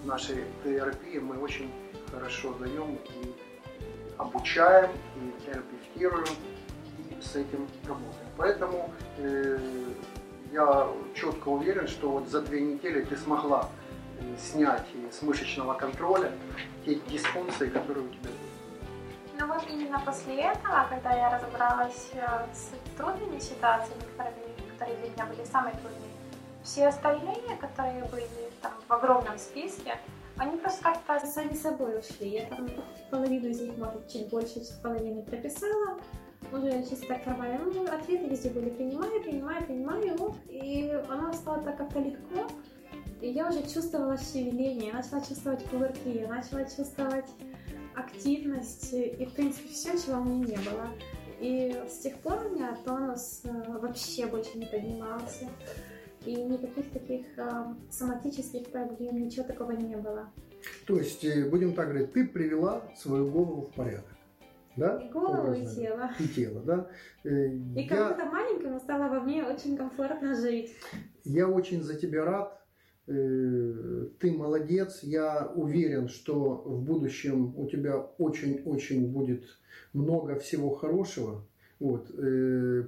в 0.03 0.07
нашей 0.07 0.45
терапии 0.63 1.19
мы 1.19 1.39
очень 1.39 1.71
хорошо 2.11 2.55
даем 2.55 2.95
и 2.95 3.35
обучаем, 4.17 4.91
и 5.17 5.45
терапевтируем, 5.45 6.35
и 6.99 7.23
с 7.23 7.37
этим 7.37 7.69
работаем. 7.87 8.29
Поэтому 8.37 8.91
э, 9.19 9.59
я 10.53 10.89
четко 11.15 11.49
уверен, 11.49 11.87
что 11.87 12.11
вот 12.11 12.29
за 12.29 12.43
две 12.43 12.61
недели 12.61 13.05
ты 13.05 13.17
смогла 13.17 13.69
э, 14.21 14.37
снять 14.39 14.87
с 15.11 15.23
мышечного 15.23 15.75
контроля 15.75 16.33
те 16.85 16.97
дисфункции, 17.09 17.69
которые 17.69 18.07
у 18.07 18.11
тебя 18.11 18.31
были. 18.31 18.48
Вот 19.49 19.65
именно 19.67 19.99
после 20.01 20.43
этого, 20.43 20.87
когда 20.91 21.15
я 21.15 21.39
разобралась 21.39 22.11
э, 22.13 22.21
с 22.53 22.71
трудными 22.99 23.39
ситуациями, 23.39 24.03
которые 24.13 24.97
для 24.99 25.09
меня 25.09 25.25
были 25.25 25.47
самые 25.47 25.75
трудные, 25.77 26.11
все 26.63 26.89
остальные, 26.89 27.57
которые 27.59 28.05
были 28.05 28.29
там 28.61 28.73
в 28.87 28.93
огромном 28.93 29.39
списке, 29.39 29.99
они 30.37 30.59
просто 30.59 30.85
как-то 30.85 31.27
сами 31.27 31.55
собой 31.55 31.99
ушли. 31.99 32.29
Я 32.29 32.47
там 32.47 32.69
половину 33.11 33.49
из 33.49 33.63
них, 33.63 33.79
может, 33.79 34.07
чуть 34.09 34.29
больше 34.29 34.61
половины 34.83 35.23
прописала, 35.23 35.99
уже 36.53 36.83
чисто 36.83 37.19
нормально. 37.25 37.59
Ну, 37.75 37.85
ответы 37.85 38.27
везде 38.27 38.51
были 38.51 38.69
принимаю, 38.69 39.23
принимаю, 39.23 39.65
принимаю, 39.65 40.37
и 40.47 40.93
оно 41.09 41.33
стало 41.33 41.63
так 41.63 41.79
как-то 41.79 42.01
легко. 42.01 42.47
И 43.23 43.31
я 43.31 43.49
уже 43.49 43.63
чувствовала 43.63 44.19
шевеление, 44.19 44.89
я 44.89 44.93
начала 44.93 45.23
чувствовать 45.23 45.65
кувырки, 45.71 46.09
я 46.09 46.29
начала 46.29 46.65
чувствовать 46.65 47.27
активность 47.99 48.93
и, 48.93 49.27
в 49.27 49.33
принципе, 49.33 49.69
все, 49.69 49.91
чего 49.99 50.21
у 50.21 50.25
меня 50.25 50.47
не 50.47 50.57
было. 50.57 50.89
И 51.41 51.75
с 51.89 51.99
тех 51.99 52.17
пор 52.17 52.47
у 52.47 52.51
меня 52.51 52.77
тонус 52.85 53.43
э, 53.45 53.79
вообще 53.81 54.27
больше 54.27 54.59
не 54.59 54.67
поднимался. 54.67 55.49
И 56.25 56.35
никаких 56.35 56.91
таких 56.91 57.27
э, 57.37 57.65
соматических 57.91 58.69
проблем, 58.71 59.23
ничего 59.23 59.45
такого 59.45 59.73
не 59.73 59.97
было. 59.97 60.33
То 60.87 60.97
есть, 60.97 61.25
э, 61.25 61.49
будем 61.49 61.75
так 61.75 61.89
говорить, 61.89 62.13
ты 62.13 62.27
привела 62.27 62.83
свою 62.97 63.31
голову 63.31 63.63
в 63.63 63.73
порядок. 63.73 64.17
Да? 64.77 65.01
И 65.01 65.11
голову, 65.11 65.53
и 65.53 65.67
тело. 65.67 66.11
И 66.19 66.29
тело, 66.29 66.61
да. 66.63 66.89
И 67.25 67.83
я... 67.83 67.89
как 67.89 68.17
будто 68.17 68.31
маленькому 68.31 68.79
стало 68.81 69.09
во 69.09 69.21
мне 69.21 69.45
очень 69.45 69.77
комфортно 69.77 70.35
жить. 70.35 70.75
Я 71.25 71.49
очень 71.49 71.83
за 71.83 71.95
тебя 71.95 72.25
рад. 72.25 72.58
Ты 73.09 74.33
молодец. 74.33 75.01
Я 75.03 75.51
уверен, 75.55 76.09
что 76.09 76.63
в 76.65 76.83
будущем 76.83 77.55
у 77.57 77.67
тебя 77.67 77.97
очень-очень 78.19 79.11
будет 79.11 79.45
много 79.93 80.39
всего 80.39 80.71
хорошего. 80.71 81.47
Вот. 81.79 82.11
Э, 82.19 82.85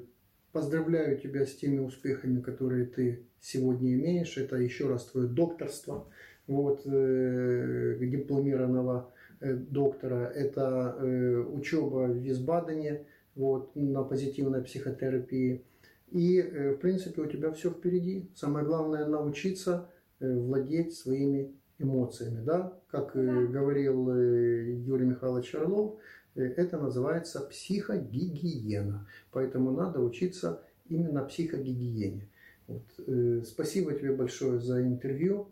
поздравляю 0.52 1.18
тебя 1.18 1.46
с 1.46 1.54
теми 1.54 1.78
успехами, 1.78 2.40
которые 2.40 2.86
ты 2.86 3.24
сегодня 3.40 3.94
имеешь. 3.94 4.36
Это 4.36 4.56
еще 4.56 4.88
раз 4.88 5.06
твое 5.06 5.28
докторство, 5.28 6.08
вот, 6.46 6.82
э, 6.86 7.96
дипломированного 8.00 9.12
э, 9.40 9.54
доктора. 9.54 10.30
Это 10.34 11.44
учеба 11.52 12.08
в 12.08 12.16
Висбадене 12.16 13.06
вот, 13.34 13.74
на 13.74 14.02
позитивной 14.02 14.62
психотерапии. 14.62 15.64
И, 16.10 16.42
в 16.42 16.78
принципе, 16.78 17.22
у 17.22 17.26
тебя 17.26 17.52
все 17.52 17.70
впереди. 17.70 18.28
Самое 18.34 18.66
главное 18.66 19.06
научиться 19.06 19.88
владеть 20.20 20.94
своими 20.94 21.52
эмоциями. 21.78 22.44
Да? 22.44 22.72
Как 22.90 23.12
да. 23.14 23.22
говорил 23.22 24.14
Юрий 24.14 25.06
Михайлович 25.06 25.54
Орлов, 25.54 25.98
Э, 26.34 26.42
это 26.42 26.78
называется 26.78 27.40
психогигиена. 27.40 29.06
Поэтому 29.30 29.70
надо 29.70 30.00
учиться 30.00 30.62
именно 30.88 31.24
психогигиене. 31.24 32.28
Вот. 32.66 32.82
Э, 33.06 33.42
спасибо 33.44 33.92
тебе 33.94 34.12
большое 34.14 34.60
за 34.60 34.82
интервью. 34.82 35.48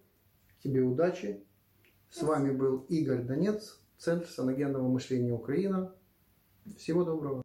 Тебе 0.63 0.83
удачи. 0.83 1.43
С 2.11 2.23
вами 2.23 2.51
был 2.53 2.87
Игорь 2.89 3.23
Донец, 3.23 3.79
Центр 3.99 4.27
саногенного 4.27 4.89
мышления 4.89 5.33
Украина. 5.33 5.93
Всего 6.77 7.05
доброго. 7.05 7.43